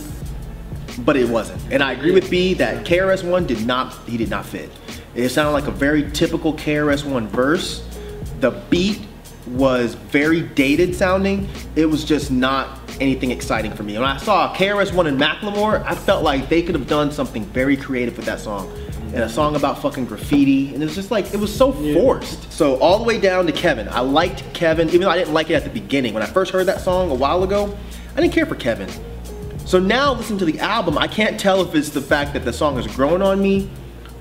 but 0.98 1.16
it 1.16 1.28
wasn't. 1.28 1.60
And 1.72 1.82
I 1.82 1.90
agree 1.90 2.12
with 2.12 2.30
B 2.30 2.54
that 2.54 2.86
KRS-One 2.86 3.46
did 3.46 3.66
not 3.66 3.94
he 4.06 4.16
did 4.16 4.30
not 4.30 4.46
fit. 4.46 4.70
It 5.16 5.28
sounded 5.30 5.50
like 5.50 5.66
a 5.66 5.72
very 5.72 6.08
typical 6.12 6.54
KRS-One 6.54 7.26
verse. 7.26 7.84
The 8.38 8.52
beat 8.70 9.00
was 9.46 9.94
very 9.94 10.42
dated 10.42 10.94
sounding. 10.94 11.48
It 11.76 11.86
was 11.86 12.04
just 12.04 12.30
not 12.30 12.80
anything 13.00 13.30
exciting 13.30 13.72
for 13.72 13.82
me. 13.82 13.94
When 13.94 14.04
I 14.04 14.16
saw 14.16 14.54
KRS-One 14.54 15.06
and 15.06 15.20
Macklemore, 15.20 15.84
I 15.84 15.94
felt 15.94 16.22
like 16.22 16.48
they 16.48 16.62
could 16.62 16.74
have 16.74 16.86
done 16.86 17.10
something 17.12 17.44
very 17.46 17.76
creative 17.76 18.16
with 18.16 18.26
that 18.26 18.40
song. 18.40 18.72
And 19.08 19.22
a 19.22 19.28
song 19.28 19.54
about 19.54 19.80
fucking 19.80 20.06
graffiti, 20.06 20.74
and 20.74 20.82
it 20.82 20.86
was 20.86 20.96
just 20.96 21.12
like 21.12 21.32
it 21.32 21.38
was 21.38 21.54
so 21.54 21.72
forced. 21.94 22.52
So 22.52 22.76
all 22.80 22.98
the 22.98 23.04
way 23.04 23.20
down 23.20 23.46
to 23.46 23.52
Kevin, 23.52 23.88
I 23.88 24.00
liked 24.00 24.42
Kevin, 24.54 24.88
even 24.88 25.02
though 25.02 25.10
I 25.10 25.16
didn't 25.16 25.34
like 25.34 25.50
it 25.50 25.54
at 25.54 25.62
the 25.62 25.70
beginning. 25.70 26.14
When 26.14 26.22
I 26.22 26.26
first 26.26 26.50
heard 26.50 26.66
that 26.66 26.80
song 26.80 27.12
a 27.12 27.14
while 27.14 27.44
ago, 27.44 27.76
I 28.16 28.20
didn't 28.20 28.32
care 28.32 28.46
for 28.46 28.56
Kevin. 28.56 28.88
So 29.66 29.78
now 29.78 30.14
listening 30.14 30.40
to 30.40 30.44
the 30.44 30.58
album, 30.58 30.98
I 30.98 31.06
can't 31.06 31.38
tell 31.38 31.60
if 31.62 31.74
it's 31.76 31.90
the 31.90 32.00
fact 32.00 32.32
that 32.32 32.44
the 32.44 32.52
song 32.52 32.74
has 32.76 32.88
grown 32.88 33.22
on 33.22 33.40
me 33.40 33.70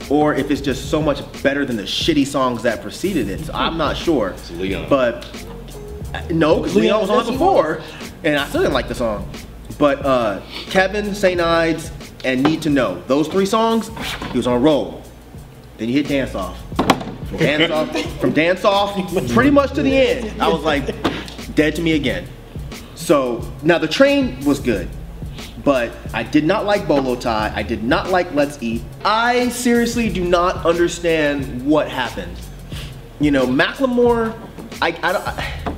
or 0.10 0.34
if 0.36 0.52
it's 0.52 0.62
just 0.62 0.90
so 0.90 1.02
much 1.02 1.20
better 1.42 1.66
than 1.66 1.78
the 1.78 1.84
shitty 1.84 2.26
songs 2.26 2.64
that 2.64 2.82
preceded 2.82 3.30
it. 3.30 3.42
So 3.42 3.54
I'm 3.54 3.78
not 3.78 3.98
sure. 3.98 4.36
But 4.90 5.26
uh, 6.14 6.22
no, 6.30 6.58
because 6.58 6.76
Leon 6.76 7.02
was 7.02 7.10
on 7.10 7.28
it 7.28 7.32
before, 7.32 7.82
and 8.24 8.38
I 8.38 8.48
still 8.48 8.62
didn't 8.62 8.74
like 8.74 8.88
the 8.88 8.96
song. 8.96 9.30
But 9.78 10.06
uh, 10.06 10.42
Kevin, 10.68 11.16
St. 11.16 11.40
Ides, 11.42 11.92
and 12.24 12.44
Need 12.44 12.62
to 12.64 12.70
Know, 12.70 13.02
those 13.08 13.28
three 13.28 13.46
songs, 13.46 13.90
he 14.32 14.38
was 14.38 14.48
on 14.48 14.56
a 14.56 14.60
roll. 14.60 15.02
Then 15.78 15.90
you 15.90 15.96
hit 15.96 16.08
Dance 16.08 16.36
Off. 16.36 16.58
From 17.28 17.38
Dance 17.38 17.72
Off, 17.72 18.02
from 18.20 18.32
Dance 18.32 18.64
Off, 18.64 19.34
pretty 19.34 19.50
much 19.50 19.74
to 19.74 19.82
the 19.82 19.96
end. 19.96 20.42
I 20.42 20.48
was 20.48 20.64
like, 20.64 20.86
dead 21.56 21.76
to 21.76 21.82
me 21.82 21.94
again. 21.94 22.28
So 22.96 23.46
now 23.64 23.80
the 23.80 23.88
train 23.88 24.40
was 24.46 24.60
good, 24.60 24.88
but 25.64 25.92
I 26.14 26.24
did 26.24 26.46
not 26.46 26.66
like 26.66 26.88
Bolo 26.88 27.16
Tie. 27.16 27.52
I 27.56 27.64
did 27.64 27.84
not 27.84 28.10
like 28.10 28.34
Let's 28.34 28.62
Eat. 28.62 28.82
I 29.06 29.50
seriously 29.50 30.10
do 30.10 30.24
not 30.24 30.66
understand 30.66 31.66
what 31.66 31.90
happened. 31.90 32.38
You 33.20 33.32
know, 33.32 33.46
Macklemore. 33.46 34.38
I 34.82 34.88
I 35.02 35.14
don't. 35.14 35.28
I, 35.28 35.74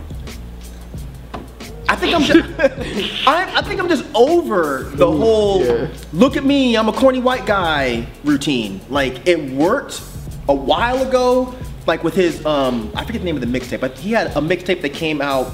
I 1.87 1.95
think 1.95 2.15
I'm 2.15 2.23
just, 2.23 2.49
I, 3.27 3.57
I 3.57 3.61
think 3.61 3.79
I'm 3.79 3.87
just 3.87 4.05
over 4.15 4.83
the 4.95 5.09
whole 5.09 5.87
look 6.13 6.35
at 6.35 6.43
me, 6.43 6.75
I'm 6.75 6.89
a 6.89 6.93
corny 6.93 7.19
white 7.19 7.45
guy 7.45 8.07
routine. 8.23 8.81
Like 8.89 9.27
it 9.27 9.51
worked 9.51 10.01
a 10.49 10.55
while 10.55 11.07
ago, 11.07 11.53
like 11.85 12.03
with 12.03 12.15
his 12.15 12.43
um 12.45 12.91
I 12.95 13.05
forget 13.05 13.21
the 13.21 13.25
name 13.25 13.35
of 13.35 13.41
the 13.41 13.59
mixtape, 13.59 13.81
but 13.81 13.97
he 13.97 14.13
had 14.13 14.27
a 14.27 14.41
mixtape 14.41 14.81
that 14.81 14.93
came 14.93 15.21
out 15.21 15.51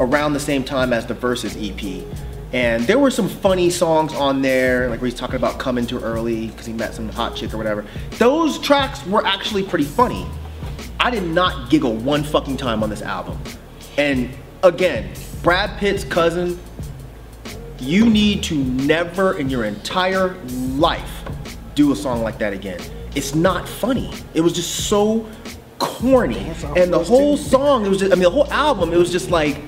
around 0.00 0.32
the 0.32 0.40
same 0.40 0.64
time 0.64 0.92
as 0.92 1.06
the 1.06 1.14
Versus 1.14 1.56
EP. 1.56 2.04
And 2.52 2.82
there 2.84 2.98
were 2.98 3.10
some 3.10 3.28
funny 3.28 3.70
songs 3.70 4.12
on 4.12 4.42
there, 4.42 4.88
like 4.88 5.00
where 5.00 5.08
he's 5.08 5.18
talking 5.18 5.36
about 5.36 5.58
coming 5.58 5.86
too 5.86 6.00
early 6.00 6.48
because 6.48 6.66
he 6.66 6.72
met 6.72 6.94
some 6.94 7.08
hot 7.08 7.36
chick 7.36 7.54
or 7.54 7.56
whatever. 7.56 7.84
Those 8.18 8.58
tracks 8.58 9.06
were 9.06 9.24
actually 9.24 9.62
pretty 9.62 9.84
funny. 9.84 10.26
I 10.98 11.10
did 11.10 11.22
not 11.22 11.70
giggle 11.70 11.94
one 11.94 12.24
fucking 12.24 12.56
time 12.56 12.82
on 12.82 12.90
this 12.90 13.02
album. 13.02 13.38
And 13.96 14.30
again, 14.62 15.12
Brad 15.42 15.78
Pitt's 15.78 16.04
cousin, 16.04 16.58
you 17.78 18.04
need 18.04 18.42
to 18.44 18.56
never 18.56 19.38
in 19.38 19.48
your 19.48 19.64
entire 19.64 20.34
life 20.74 21.22
do 21.74 21.92
a 21.92 21.96
song 21.96 22.22
like 22.22 22.38
that 22.38 22.52
again. 22.52 22.80
It's 23.14 23.34
not 23.34 23.68
funny. 23.68 24.12
It 24.34 24.40
was 24.40 24.52
just 24.52 24.88
so 24.88 25.28
corny. 25.78 26.52
And 26.76 26.92
the 26.92 27.02
whole 27.02 27.36
song, 27.36 27.86
it 27.86 27.88
was 27.88 27.98
just, 27.98 28.12
I 28.12 28.16
mean, 28.16 28.24
the 28.24 28.30
whole 28.30 28.50
album, 28.52 28.92
it 28.92 28.98
was 28.98 29.10
just 29.10 29.30
like 29.30 29.60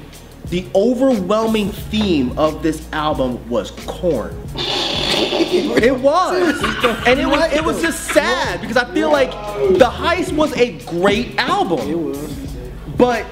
the 0.53 0.67
overwhelming 0.75 1.71
theme 1.71 2.39
of 2.39 2.63
this 2.63 2.87
album 2.93 3.49
was 3.49 3.71
corn. 3.87 4.39
It 4.55 5.99
was, 5.99 6.63
and 7.07 7.19
it 7.19 7.27
was 7.27 7.53
it 7.55 7.65
was 7.65 7.81
just 7.81 8.13
sad 8.13 8.61
because 8.61 8.77
I 8.77 8.85
feel 8.93 9.11
like 9.11 9.31
the 9.31 9.87
heist 9.87 10.31
was 10.37 10.55
a 10.59 10.79
great 10.81 11.39
album. 11.39 11.89
It 11.89 11.99
was, 11.99 12.31
but 12.99 13.25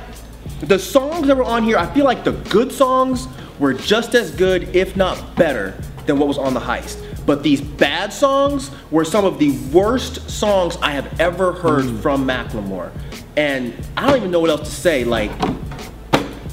the 0.62 0.78
songs 0.78 1.26
that 1.26 1.37
were 1.37 1.44
on 1.44 1.62
here, 1.62 1.76
I 1.76 1.92
feel 1.92 2.06
like 2.06 2.24
the 2.24 2.33
good 2.33 2.72
songs 2.72 3.28
were 3.59 3.74
just 3.74 4.14
as 4.14 4.30
good, 4.30 4.74
if 4.74 4.96
not 4.96 5.37
better, 5.37 5.78
than 6.06 6.18
what 6.18 6.26
was 6.26 6.38
on 6.38 6.54
the 6.54 6.61
heist. 6.61 7.04
But 7.26 7.42
these 7.42 7.61
bad 7.61 8.14
songs 8.14 8.70
were 8.90 9.04
some 9.04 9.26
of 9.26 9.38
the 9.38 9.59
worst 9.74 10.30
songs 10.30 10.78
I 10.80 10.92
have 10.92 11.20
ever 11.20 11.52
heard 11.52 11.85
mm. 11.85 12.00
from 12.00 12.26
Macklemore, 12.26 12.90
and 13.37 13.74
I 13.98 14.06
don't 14.06 14.16
even 14.16 14.30
know 14.30 14.40
what 14.40 14.48
else 14.48 14.70
to 14.70 14.74
say. 14.74 15.04
Like, 15.04 15.30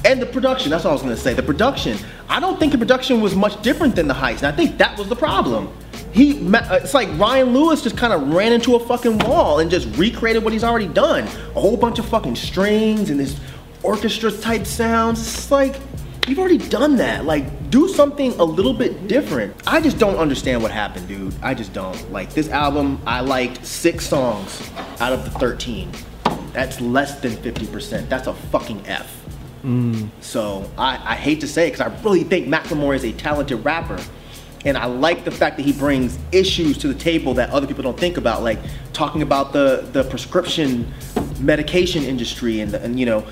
and 0.08 0.22
the 0.22 0.26
production, 0.26 0.70
that's 0.70 0.86
all 0.86 0.92
I 0.92 0.94
was 0.94 1.02
gonna 1.02 1.16
say. 1.18 1.34
The 1.34 1.42
production, 1.42 1.98
I 2.30 2.40
don't 2.40 2.58
think 2.58 2.72
the 2.72 2.78
production 2.78 3.20
was 3.20 3.36
much 3.36 3.60
different 3.60 3.94
than 3.94 4.08
the 4.08 4.14
heist. 4.14 4.38
And 4.38 4.46
I 4.46 4.52
think 4.52 4.78
that 4.78 4.98
was 4.98 5.06
the 5.10 5.16
problem. 5.16 5.70
He, 6.12 6.48
uh, 6.54 6.76
it's 6.76 6.94
like 6.94 7.10
Ryan 7.18 7.52
Lewis 7.52 7.82
just 7.82 7.98
kind 7.98 8.14
of 8.14 8.32
ran 8.32 8.54
into 8.54 8.74
a 8.74 8.80
fucking 8.80 9.18
wall 9.18 9.58
and 9.58 9.70
just 9.70 9.86
recreated 9.98 10.42
what 10.42 10.54
he's 10.54 10.64
already 10.64 10.88
done. 10.88 11.24
A 11.24 11.60
whole 11.60 11.76
bunch 11.76 11.98
of 11.98 12.06
fucking 12.06 12.36
strings 12.36 13.10
and 13.10 13.20
this 13.20 13.38
orchestra 13.82 14.32
type 14.32 14.64
sounds. 14.64 15.20
It's 15.20 15.50
like, 15.50 15.76
you've 16.26 16.38
already 16.38 16.56
done 16.56 16.96
that. 16.96 17.26
Like, 17.26 17.68
do 17.68 17.86
something 17.86 18.32
a 18.40 18.44
little 18.44 18.72
bit 18.72 19.08
different. 19.08 19.54
I 19.66 19.82
just 19.82 19.98
don't 19.98 20.16
understand 20.16 20.62
what 20.62 20.70
happened, 20.70 21.06
dude. 21.06 21.34
I 21.42 21.52
just 21.52 21.74
don't. 21.74 22.10
Like, 22.10 22.32
this 22.32 22.48
album, 22.48 22.98
I 23.04 23.20
liked 23.20 23.66
six 23.66 24.06
songs 24.06 24.70
out 25.00 25.12
of 25.12 25.24
the 25.24 25.38
13. 25.38 25.92
That's 26.54 26.80
less 26.80 27.20
than 27.20 27.32
50%. 27.32 28.08
That's 28.08 28.26
a 28.26 28.32
fucking 28.32 28.86
F. 28.86 29.17
So 30.20 30.70
I, 30.78 31.12
I 31.12 31.16
hate 31.16 31.40
to 31.40 31.48
say 31.48 31.68
it 31.68 31.72
because 31.72 31.92
I 31.92 32.02
really 32.02 32.24
think 32.24 32.46
Macklemore 32.48 32.94
is 32.94 33.04
a 33.04 33.12
talented 33.12 33.64
rapper. 33.64 33.98
And 34.64 34.76
I 34.76 34.86
like 34.86 35.24
the 35.24 35.30
fact 35.30 35.56
that 35.56 35.62
he 35.62 35.72
brings 35.72 36.18
issues 36.32 36.76
to 36.78 36.88
the 36.88 36.94
table 36.94 37.34
that 37.34 37.50
other 37.50 37.66
people 37.66 37.82
don't 37.82 37.98
think 37.98 38.16
about, 38.16 38.42
like 38.42 38.58
talking 38.92 39.22
about 39.22 39.52
the, 39.52 39.88
the 39.92 40.04
prescription 40.04 40.92
medication 41.40 42.02
industry 42.02 42.60
and, 42.60 42.74
and 42.74 42.98
you 42.98 43.06
know, 43.06 43.24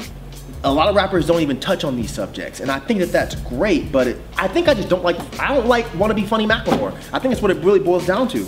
a 0.64 0.72
lot 0.72 0.88
of 0.88 0.96
rappers 0.96 1.26
don't 1.26 1.40
even 1.40 1.60
touch 1.60 1.84
on 1.84 1.96
these 1.96 2.10
subjects, 2.10 2.60
and 2.60 2.70
I 2.70 2.80
think 2.80 2.98
that 3.00 3.12
that's 3.12 3.36
great. 3.36 3.92
But 3.92 4.08
it, 4.08 4.16
I 4.36 4.48
think 4.48 4.68
I 4.68 4.74
just 4.74 4.88
don't 4.88 5.04
like. 5.04 5.16
I 5.38 5.54
don't 5.54 5.66
like 5.66 5.92
want 5.94 6.10
to 6.10 6.14
be 6.14 6.26
funny 6.26 6.46
Macklemore. 6.46 6.92
I 7.12 7.18
think 7.18 7.32
that's 7.32 7.42
what 7.42 7.50
it 7.50 7.58
really 7.58 7.78
boils 7.78 8.06
down 8.06 8.26
to. 8.28 8.46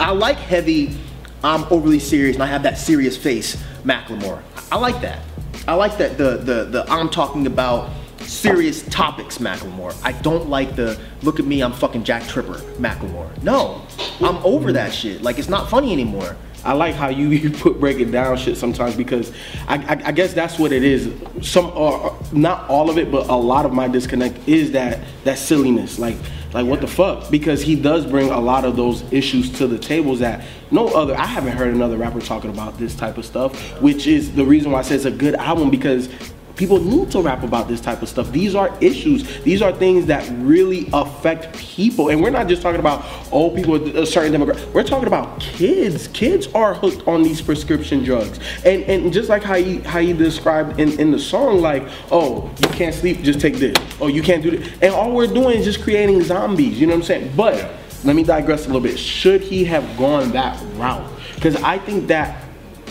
I 0.00 0.10
like 0.10 0.36
heavy. 0.36 0.96
I'm 1.44 1.64
overly 1.70 2.00
serious, 2.00 2.34
and 2.34 2.42
I 2.42 2.46
have 2.46 2.62
that 2.64 2.78
serious 2.78 3.16
face 3.16 3.62
Macklemore. 3.84 4.42
I 4.72 4.78
like 4.78 5.00
that. 5.02 5.20
I 5.66 5.74
like 5.74 5.96
that 5.98 6.18
the 6.18 6.36
the 6.36 6.64
the 6.64 6.84
I'm 6.90 7.08
talking 7.08 7.46
about 7.46 7.90
serious 8.20 8.82
topics 8.88 9.38
Macklemore. 9.38 9.96
I 10.02 10.12
don't 10.12 10.48
like 10.48 10.76
the 10.76 10.98
look 11.22 11.40
at 11.40 11.46
me, 11.46 11.62
I'm 11.62 11.72
fucking 11.72 12.04
Jack 12.04 12.26
Tripper 12.28 12.58
Macklemore. 12.78 13.42
No, 13.42 13.82
I'm 14.20 14.36
over 14.44 14.72
that 14.72 14.92
shit. 14.92 15.22
Like 15.22 15.38
it's 15.38 15.48
not 15.48 15.70
funny 15.70 15.92
anymore. 15.92 16.36
I 16.64 16.72
like 16.72 16.94
how 16.94 17.08
you, 17.08 17.28
you 17.30 17.50
put 17.50 17.78
breaking 17.78 18.10
down 18.10 18.36
shit 18.36 18.56
sometimes 18.56 18.96
because 18.96 19.32
I, 19.68 19.76
I, 19.76 20.08
I 20.08 20.12
guess 20.12 20.32
that's 20.32 20.58
what 20.58 20.72
it 20.72 20.82
is. 20.82 21.12
Some 21.42 21.66
or 21.76 22.16
not 22.32 22.68
all 22.68 22.90
of 22.90 22.98
it, 22.98 23.10
but 23.10 23.28
a 23.28 23.36
lot 23.36 23.66
of 23.66 23.72
my 23.72 23.88
disconnect 23.88 24.48
is 24.48 24.72
that 24.72 25.00
that 25.24 25.38
silliness. 25.38 25.98
Like 25.98 26.16
like 26.54 26.66
what 26.66 26.80
the 26.80 26.86
fuck? 26.86 27.30
Because 27.30 27.62
he 27.62 27.74
does 27.74 28.06
bring 28.06 28.30
a 28.30 28.40
lot 28.40 28.64
of 28.64 28.76
those 28.76 29.02
issues 29.12 29.50
to 29.58 29.66
the 29.66 29.78
tables 29.78 30.20
that 30.20 30.44
no 30.70 30.86
other. 30.88 31.14
I 31.16 31.26
haven't 31.26 31.56
heard 31.56 31.74
another 31.74 31.96
rapper 31.96 32.20
talking 32.20 32.50
about 32.50 32.78
this 32.78 32.94
type 32.94 33.18
of 33.18 33.24
stuff, 33.26 33.58
which 33.82 34.06
is 34.06 34.32
the 34.32 34.44
reason 34.44 34.70
why 34.70 34.78
I 34.78 34.82
say 34.82 34.94
it's 34.94 35.04
a 35.04 35.10
good 35.10 35.34
album 35.34 35.70
because. 35.70 36.08
People 36.56 36.80
need 36.80 37.10
to 37.10 37.20
rap 37.20 37.42
about 37.42 37.66
this 37.66 37.80
type 37.80 38.00
of 38.00 38.08
stuff. 38.08 38.30
These 38.30 38.54
are 38.54 38.72
issues. 38.80 39.42
These 39.42 39.60
are 39.60 39.72
things 39.72 40.06
that 40.06 40.24
really 40.38 40.88
affect 40.92 41.03
affect 41.24 41.56
people, 41.56 42.10
and 42.10 42.22
we're 42.22 42.30
not 42.30 42.48
just 42.48 42.60
talking 42.60 42.80
about 42.80 43.04
old 43.32 43.56
people 43.56 43.74
a 43.96 44.06
certain 44.06 44.32
demographic. 44.32 44.72
We're 44.72 44.84
talking 44.84 45.06
about 45.06 45.40
kids. 45.40 46.08
Kids 46.08 46.48
are 46.48 46.74
hooked 46.74 47.06
on 47.08 47.22
these 47.22 47.40
prescription 47.40 48.04
drugs, 48.04 48.38
and 48.64 48.82
and 48.84 49.12
just 49.12 49.28
like 49.28 49.42
how 49.42 49.54
you 49.54 49.82
how 49.82 50.00
you 50.00 50.14
described 50.14 50.78
in 50.78 50.98
in 51.00 51.10
the 51.10 51.18
song, 51.18 51.60
like 51.60 51.84
oh 52.10 52.50
you 52.60 52.68
can't 52.68 52.94
sleep, 52.94 53.22
just 53.22 53.40
take 53.40 53.56
this. 53.56 53.76
Oh 54.00 54.08
you 54.08 54.22
can't 54.22 54.42
do 54.42 54.50
this, 54.50 54.70
and 54.82 54.92
all 54.92 55.12
we're 55.12 55.26
doing 55.26 55.58
is 55.58 55.64
just 55.64 55.82
creating 55.82 56.22
zombies. 56.22 56.78
You 56.78 56.86
know 56.86 56.92
what 56.92 57.00
I'm 57.00 57.06
saying? 57.06 57.32
But 57.34 57.70
let 58.04 58.14
me 58.14 58.22
digress 58.22 58.64
a 58.64 58.66
little 58.66 58.82
bit. 58.82 58.98
Should 58.98 59.40
he 59.40 59.64
have 59.64 59.96
gone 59.96 60.30
that 60.32 60.62
route? 60.76 61.10
Because 61.36 61.56
I 61.56 61.78
think 61.78 62.06
that 62.08 62.43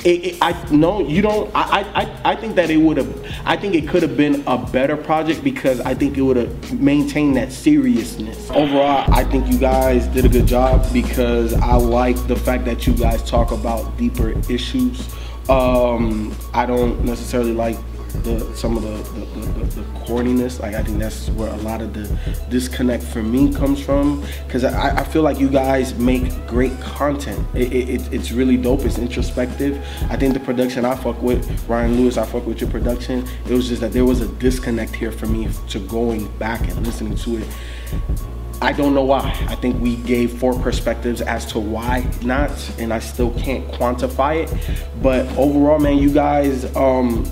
it, 0.06 0.26
it, 0.26 0.38
I 0.42 0.52
no, 0.72 1.08
you 1.08 1.22
don't. 1.22 1.50
I, 1.56 1.84
I, 1.96 2.32
I 2.32 2.36
think 2.36 2.56
that 2.56 2.70
it 2.70 2.78
would 2.78 2.98
have. 2.98 3.32
I 3.46 3.56
think 3.56 3.76
it 3.76 3.88
could 3.88 4.02
have 4.02 4.18
been 4.18 4.44
a 4.48 4.58
better 4.58 4.98
project 4.98 5.44
because 5.44 5.80
I 5.82 5.94
think 5.94 6.18
it 6.18 6.22
would 6.22 6.38
have 6.38 6.80
maintained 6.80 7.38
that 7.38 7.52
seriousness. 7.52 8.50
Overall, 8.52 9.06
I 9.14 9.24
think 9.24 9.48
you 9.52 9.58
guys 9.58 10.08
did 10.08 10.26
a 10.26 10.30
good 10.30 10.46
job 10.46 10.92
because 10.92 11.54
I 11.54 11.76
like 11.76 12.16
the 12.28 12.36
fact 12.36 12.66
that 12.66 12.86
you 12.86 12.94
guys 12.94 13.24
talk 13.24 13.52
about 13.52 13.98
deeper 13.98 14.32
issues. 14.50 15.08
Um, 15.50 16.36
I 16.54 16.66
don't 16.66 17.04
necessarily 17.04 17.54
like 17.54 17.78
the 18.24 18.56
some 18.56 18.78
of 18.78 18.84
the 18.84 18.98
the, 19.20 19.26
the, 19.26 19.66
the, 19.66 19.82
corniness. 20.06 20.60
Like 20.60 20.76
I 20.76 20.84
think 20.84 21.00
that's 21.00 21.30
where 21.32 21.52
a 21.52 21.58
lot 21.58 21.82
of 21.82 21.94
the 21.94 22.06
disconnect 22.50 23.04
for 23.04 23.24
me 23.24 23.54
comes 23.54 23.82
from. 23.82 24.24
Because 24.46 24.64
I, 24.64 25.00
I 25.00 25.04
feel 25.04 25.22
like 25.22 25.40
you 25.40 25.50
guys 25.50 25.96
make 25.96 26.46
great 26.48 26.80
content. 26.80 27.46
It, 27.56 27.74
it, 27.74 28.14
it's 28.14 28.32
really 28.32 28.58
dope. 28.58 28.82
It's 28.82 28.98
introspective. 28.98 29.84
I 30.10 30.18
think 30.18 30.34
the 30.34 30.40
production 30.40 30.86
I 30.86 30.96
fuck 30.96 31.22
with 31.22 31.68
Ryan 31.68 31.98
Lewis. 31.98 32.18
I 32.18 32.26
fuck 32.26 32.46
with 32.46 32.62
your 32.62 32.70
production. 32.70 33.28
It 33.46 33.54
was 33.54 33.70
just 33.70 33.82
that 33.82 33.94
there 33.94 34.06
was 34.06 34.22
a 34.22 34.28
disconnect 34.28 34.96
here 34.96 35.12
for 35.12 35.26
me 35.26 35.50
to 35.70 35.80
going 35.80 36.28
back 36.38 36.62
and 36.68 36.86
listening 36.86 37.16
to 37.18 37.38
it. 37.38 37.48
I 38.64 38.72
don't 38.72 38.94
know 38.94 39.04
why. 39.04 39.36
I 39.50 39.56
think 39.56 39.82
we 39.82 39.98
gave 39.98 40.40
four 40.40 40.58
perspectives 40.58 41.22
as 41.22 41.46
to 41.48 41.60
why 41.60 42.10
not, 42.22 42.50
and 42.80 42.94
I 42.94 43.00
still 43.00 43.32
can't 43.32 43.68
quantify 43.74 44.44
it. 44.44 44.80
But 45.02 45.28
overall, 45.38 45.80
man, 45.80 45.98
you 45.98 46.10
guys, 46.10 46.74
um, 46.78 47.30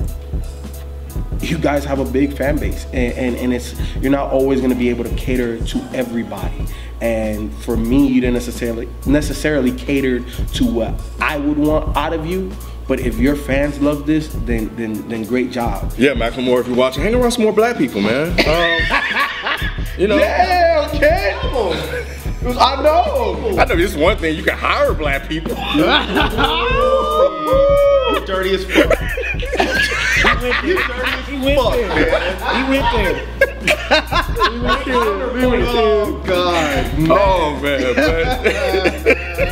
you 1.40 1.58
guys 1.58 1.84
have 1.86 2.00
a 2.00 2.06
big 2.06 2.36
fan 2.36 2.58
base 2.58 2.86
and, 2.86 3.14
and, 3.14 3.36
and 3.36 3.54
it's 3.54 3.76
you're 3.98 4.12
not 4.12 4.32
always 4.32 4.60
going 4.60 4.72
to 4.72 4.78
be 4.78 4.90
able 4.90 5.04
to 5.04 5.16
cater 5.16 5.64
to 5.66 5.80
everybody. 5.94 6.66
And 7.02 7.54
for 7.64 7.76
me 7.76 8.08
you 8.08 8.22
didn't 8.22 8.36
necessarily 8.36 8.88
necessarily 9.06 9.72
cater 9.72 10.20
to 10.20 10.66
what 10.66 10.94
i 11.20 11.38
would 11.38 11.58
want 11.58 11.96
out 11.98 12.14
of 12.14 12.28
you 12.28 12.52
but 12.88 13.00
if 13.00 13.18
your 13.18 13.36
fans 13.36 13.80
love 13.80 14.06
this 14.06 14.28
then 14.46 14.76
then 14.76 15.08
then 15.08 15.24
great 15.24 15.52
job. 15.52 15.94
Yeah, 15.98 16.12
Macklemore, 16.12 16.60
if 16.60 16.68
you're 16.68 16.76
watching, 16.76 17.04
hang 17.04 17.16
around 17.16 17.32
some 17.32 17.44
more 17.44 17.54
black 17.54 17.78
people, 17.78 18.02
man. 18.02 18.38
Um, 18.52 19.86
you 19.98 20.08
know, 20.08 20.18
yeah 20.18 20.90
okay. 20.94 21.34
I 22.44 22.82
know. 22.82 23.56
I 23.58 23.66
know 23.66 23.76
this 23.76 23.96
one 23.96 24.18
thing 24.18 24.36
you 24.36 24.44
can 24.44 24.58
hire 24.58 24.94
black 24.94 25.30
people. 25.30 25.56
Dirty 28.26 28.56
as 28.56 28.66
fuck. 28.66 28.98
He 30.42 30.48
went 30.48 31.62
there. 31.76 31.92
He 32.52 32.70
went 32.70 32.86
there. 32.96 33.28
Oh 35.68 36.24
God. 36.26 36.92
Oh 37.10 37.60
man, 37.62 37.94
but, 37.94 38.44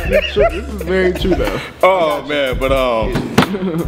this 0.08 0.36
is 0.36 0.82
very 0.82 1.12
true 1.12 1.36
though. 1.36 1.60
oh 1.84 2.26
man, 2.26 2.58
but 2.58 2.72
um, 2.72 3.12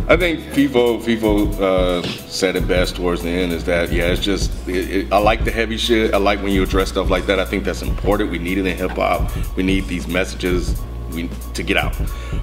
I 0.09 0.17
think 0.17 0.41
FIFO 0.53 1.01
FIFO 1.03 1.61
uh, 1.61 2.03
said 2.29 2.55
it 2.55 2.69
best 2.69 2.95
towards 2.95 3.23
the 3.23 3.31
end. 3.31 3.53
Is 3.53 3.65
that 3.65 3.91
yeah? 3.91 4.13
It's 4.13 4.23
just 4.23 4.53
it, 4.69 4.91
it, 4.91 5.13
I 5.13 5.19
like 5.19 5.45
the 5.45 5.51
heavy 5.51 5.79
shit. 5.79 6.15
I 6.15 6.19
like 6.19 6.41
when 6.41 6.53
you 6.53 6.63
address 6.63 6.91
stuff 6.91 7.11
like 7.11 7.27
that. 7.27 7.41
I 7.41 7.45
think 7.45 7.65
that's 7.65 7.83
important. 7.83 8.31
We 8.31 8.39
need 8.39 8.59
it 8.59 8.67
in 8.67 8.77
hip 8.77 8.93
hop. 8.93 9.33
We 9.57 9.65
need 9.65 9.87
these 9.87 10.07
messages 10.07 10.81
we 11.13 11.29
to 11.55 11.63
get 11.63 11.77
out. 11.77 11.95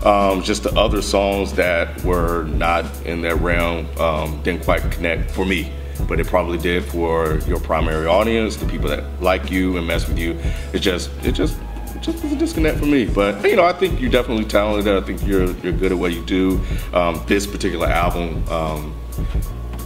Um, 0.05 0.41
just 0.43 0.63
the 0.63 0.73
other 0.77 1.01
songs 1.01 1.53
that 1.53 2.03
were 2.03 2.43
not 2.43 2.85
in 3.05 3.21
that 3.21 3.35
realm 3.37 3.87
um, 3.99 4.41
didn't 4.43 4.63
quite 4.63 4.89
connect 4.91 5.31
for 5.31 5.45
me, 5.45 5.71
but 6.07 6.19
it 6.19 6.27
probably 6.27 6.57
did 6.57 6.85
for 6.85 7.39
your 7.47 7.59
primary 7.59 8.05
audience, 8.05 8.55
the 8.55 8.65
people 8.65 8.89
that 8.89 9.21
like 9.21 9.51
you 9.51 9.77
and 9.77 9.85
mess 9.87 10.07
with 10.07 10.17
you. 10.17 10.39
It 10.73 10.79
just 10.79 11.11
it 11.23 11.33
just 11.33 11.57
it 11.95 12.01
just 12.01 12.23
was 12.23 12.31
a 12.31 12.35
disconnect 12.35 12.79
for 12.79 12.85
me. 12.85 13.05
But 13.05 13.43
you 13.43 13.55
know, 13.55 13.65
I 13.65 13.73
think 13.73 13.99
you're 13.99 14.11
definitely 14.11 14.45
talented. 14.45 14.93
I 14.93 15.05
think 15.05 15.25
you're 15.25 15.51
you're 15.57 15.73
good 15.73 15.91
at 15.91 15.97
what 15.97 16.13
you 16.13 16.23
do. 16.25 16.61
Um, 16.93 17.21
this 17.27 17.45
particular 17.45 17.87
album 17.87 18.47
um, 18.49 18.95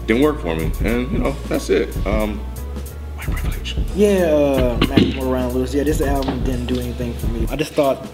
didn't 0.05 0.21
work 0.21 0.41
for 0.41 0.55
me, 0.55 0.71
and 0.81 1.11
you 1.11 1.17
know 1.19 1.31
that's 1.47 1.69
it. 1.69 1.95
Um. 2.05 2.39
Yeah, 3.95 4.25
uh, 4.25 4.77
Ryan 5.21 5.53
Lewis. 5.53 5.73
Yeah, 5.73 5.83
this 5.83 6.01
album 6.01 6.43
didn't 6.43 6.65
do 6.65 6.79
anything 6.79 7.13
for 7.13 7.27
me. 7.27 7.47
I 7.49 7.55
just 7.55 7.73
thought, 7.73 8.05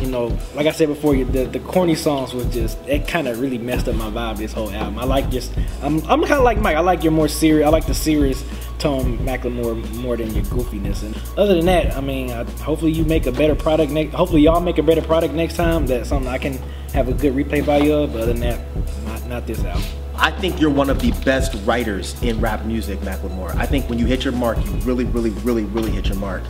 you 0.00 0.08
know, 0.08 0.36
like 0.54 0.66
I 0.66 0.72
said 0.72 0.88
before, 0.88 1.14
the, 1.14 1.44
the 1.44 1.60
corny 1.60 1.94
songs 1.94 2.34
was 2.34 2.46
just 2.46 2.78
it 2.86 3.06
kind 3.06 3.28
of 3.28 3.40
really 3.40 3.58
messed 3.58 3.88
up 3.88 3.96
my 3.96 4.10
vibe. 4.10 4.38
This 4.38 4.52
whole 4.52 4.70
album. 4.70 4.98
I 4.98 5.04
like 5.04 5.30
just 5.30 5.52
I'm 5.82 5.98
I'm 6.06 6.20
kind 6.20 6.34
of 6.34 6.44
like 6.44 6.58
Mike. 6.58 6.76
I 6.76 6.80
like 6.80 7.02
your 7.02 7.12
more 7.12 7.28
serious. 7.28 7.66
I 7.66 7.70
like 7.70 7.86
the 7.86 7.94
serious 7.94 8.44
tone 8.78 9.18
Macklemore 9.18 9.92
more 9.96 10.16
than 10.16 10.32
your 10.34 10.44
goofiness. 10.44 11.02
And 11.02 11.16
other 11.36 11.54
than 11.54 11.66
that, 11.66 11.96
I 11.96 12.00
mean, 12.00 12.30
I, 12.30 12.44
hopefully 12.62 12.92
you 12.92 13.04
make 13.04 13.26
a 13.26 13.32
better 13.32 13.54
product 13.54 13.92
next. 13.92 14.14
Hopefully 14.14 14.42
y'all 14.42 14.60
make 14.60 14.78
a 14.78 14.82
better 14.82 15.02
product 15.02 15.34
next 15.34 15.56
time. 15.56 15.86
That's 15.86 16.08
something 16.08 16.28
I 16.28 16.38
can 16.38 16.58
have 16.92 17.08
a 17.08 17.12
good 17.12 17.34
replay 17.34 17.62
value 17.62 17.94
of. 17.94 18.12
But 18.12 18.22
other 18.22 18.32
than 18.32 18.40
that, 18.40 18.60
not 19.04 19.26
not 19.26 19.46
this 19.46 19.62
album. 19.64 19.82
I 20.20 20.32
think 20.32 20.60
you're 20.60 20.70
one 20.70 20.90
of 20.90 21.00
the 21.00 21.12
best 21.24 21.54
writers 21.64 22.20
in 22.22 22.40
rap 22.40 22.64
music, 22.64 22.98
Macklemore. 23.00 23.54
I 23.54 23.66
think 23.66 23.88
when 23.88 24.00
you 24.00 24.06
hit 24.06 24.24
your 24.24 24.32
mark, 24.32 24.58
you 24.64 24.72
really, 24.78 25.04
really, 25.04 25.30
really, 25.30 25.64
really 25.64 25.92
hit 25.92 26.08
your 26.08 26.16
mark. 26.16 26.42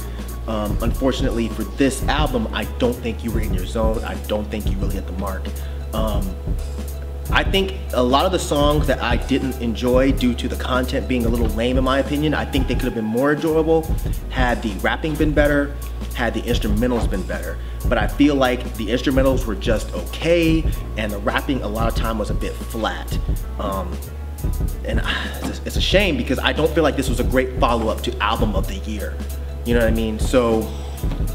Um, 0.48 0.78
unfortunately, 0.80 1.48
for 1.50 1.64
this 1.64 2.02
album, 2.04 2.48
I 2.52 2.64
don't 2.78 2.94
think 2.94 3.22
you 3.22 3.30
were 3.30 3.40
in 3.40 3.52
your 3.52 3.66
zone. 3.66 4.02
I 4.02 4.14
don't 4.26 4.46
think 4.50 4.70
you 4.70 4.78
really 4.78 4.94
hit 4.94 5.06
the 5.06 5.12
mark. 5.12 5.46
Um, 5.92 6.34
I 7.30 7.44
think 7.44 7.74
a 7.92 8.02
lot 8.02 8.24
of 8.24 8.32
the 8.32 8.38
songs 8.38 8.86
that 8.86 9.02
I 9.02 9.16
didn't 9.16 9.60
enjoy 9.60 10.12
due 10.12 10.34
to 10.34 10.48
the 10.48 10.56
content 10.56 11.06
being 11.06 11.26
a 11.26 11.28
little 11.28 11.48
lame, 11.48 11.76
in 11.76 11.84
my 11.84 11.98
opinion, 11.98 12.32
I 12.32 12.46
think 12.46 12.66
they 12.66 12.74
could 12.74 12.84
have 12.84 12.94
been 12.94 13.04
more 13.04 13.34
enjoyable 13.34 13.82
had 14.30 14.62
the 14.62 14.72
rapping 14.78 15.14
been 15.14 15.32
better, 15.32 15.76
had 16.14 16.32
the 16.32 16.40
instrumentals 16.40 17.08
been 17.10 17.22
better. 17.24 17.58
But 17.86 17.98
I 17.98 18.08
feel 18.08 18.34
like 18.34 18.74
the 18.76 18.86
instrumentals 18.86 19.44
were 19.44 19.54
just 19.54 19.92
okay, 19.92 20.64
and 20.96 21.12
the 21.12 21.18
rapping 21.18 21.60
a 21.62 21.68
lot 21.68 21.88
of 21.88 21.94
time 21.94 22.18
was 22.18 22.30
a 22.30 22.34
bit 22.34 22.54
flat. 22.54 23.18
Um, 23.58 23.94
and 24.86 25.02
it's 25.66 25.76
a- 25.76 25.80
shame 25.82 26.16
because 26.16 26.38
I 26.38 26.54
don't 26.54 26.72
feel 26.74 26.82
like 26.82 26.96
this 26.96 27.10
was 27.10 27.20
a 27.20 27.24
great 27.24 27.60
follow 27.60 27.88
up 27.88 28.00
to 28.04 28.18
album 28.22 28.56
of 28.56 28.66
the 28.66 28.76
year. 28.90 29.14
You 29.68 29.74
know 29.74 29.80
what 29.80 29.92
I 29.92 29.94
mean? 29.96 30.18
So 30.18 30.66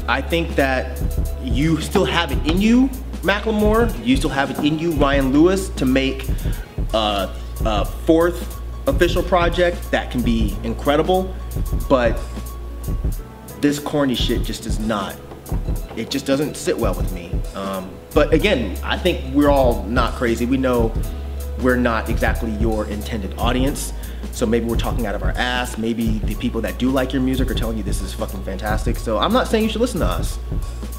I 0.08 0.20
think 0.20 0.56
that 0.56 1.00
you 1.40 1.80
still 1.80 2.04
have 2.04 2.32
it 2.32 2.50
in 2.50 2.60
you, 2.60 2.88
Macklemore. 3.22 4.04
You 4.04 4.16
still 4.16 4.28
have 4.30 4.50
it 4.50 4.58
in 4.58 4.76
you, 4.76 4.90
Ryan 4.90 5.32
Lewis, 5.32 5.68
to 5.68 5.86
make 5.86 6.28
a, 6.94 7.32
a 7.64 7.84
fourth 7.84 8.60
official 8.88 9.22
project 9.22 9.88
that 9.92 10.10
can 10.10 10.20
be 10.20 10.56
incredible. 10.64 11.32
But 11.88 12.20
this 13.60 13.78
corny 13.78 14.16
shit 14.16 14.42
just 14.42 14.64
does 14.64 14.80
not. 14.80 15.14
It 15.94 16.10
just 16.10 16.26
doesn't 16.26 16.56
sit 16.56 16.76
well 16.76 16.94
with 16.94 17.12
me. 17.12 17.30
Um, 17.54 17.88
but 18.14 18.34
again, 18.34 18.76
I 18.82 18.98
think 18.98 19.32
we're 19.32 19.48
all 19.50 19.84
not 19.84 20.14
crazy. 20.14 20.44
We 20.44 20.56
know 20.56 20.92
we're 21.64 21.76
not 21.76 22.10
exactly 22.10 22.50
your 22.56 22.86
intended 22.88 23.34
audience. 23.38 23.94
So 24.32 24.44
maybe 24.44 24.66
we're 24.66 24.76
talking 24.76 25.06
out 25.06 25.14
of 25.14 25.22
our 25.22 25.30
ass. 25.30 25.78
Maybe 25.78 26.18
the 26.18 26.34
people 26.34 26.60
that 26.60 26.78
do 26.78 26.90
like 26.90 27.14
your 27.14 27.22
music 27.22 27.50
are 27.50 27.54
telling 27.54 27.78
you 27.78 27.82
this 27.82 28.02
is 28.02 28.12
fucking 28.12 28.44
fantastic. 28.44 28.96
So 28.98 29.16
I'm 29.18 29.32
not 29.32 29.48
saying 29.48 29.64
you 29.64 29.70
should 29.70 29.80
listen 29.80 30.00
to 30.00 30.06
us. 30.06 30.38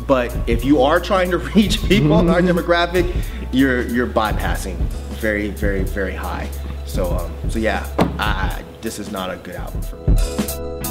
But 0.08 0.36
if 0.48 0.66
you 0.66 0.82
are 0.82 1.00
trying 1.00 1.30
to 1.32 1.38
reach 1.56 1.84
people 1.84 2.20
in 2.20 2.30
our 2.30 2.42
demographic, 2.52 3.16
you're 3.52 3.84
you're 3.84 4.08
bypassing 4.08 4.78
very, 5.20 5.50
very, 5.50 5.84
very 5.84 6.16
high. 6.16 6.50
So 6.86 7.12
um, 7.16 7.50
so 7.50 7.60
yeah, 7.60 7.88
I, 8.20 8.64
this 8.82 8.98
is 8.98 9.12
not 9.12 9.30
a 9.32 9.38
good 9.38 9.56
album 9.56 9.82
for 9.84 9.98
me. 9.98 10.85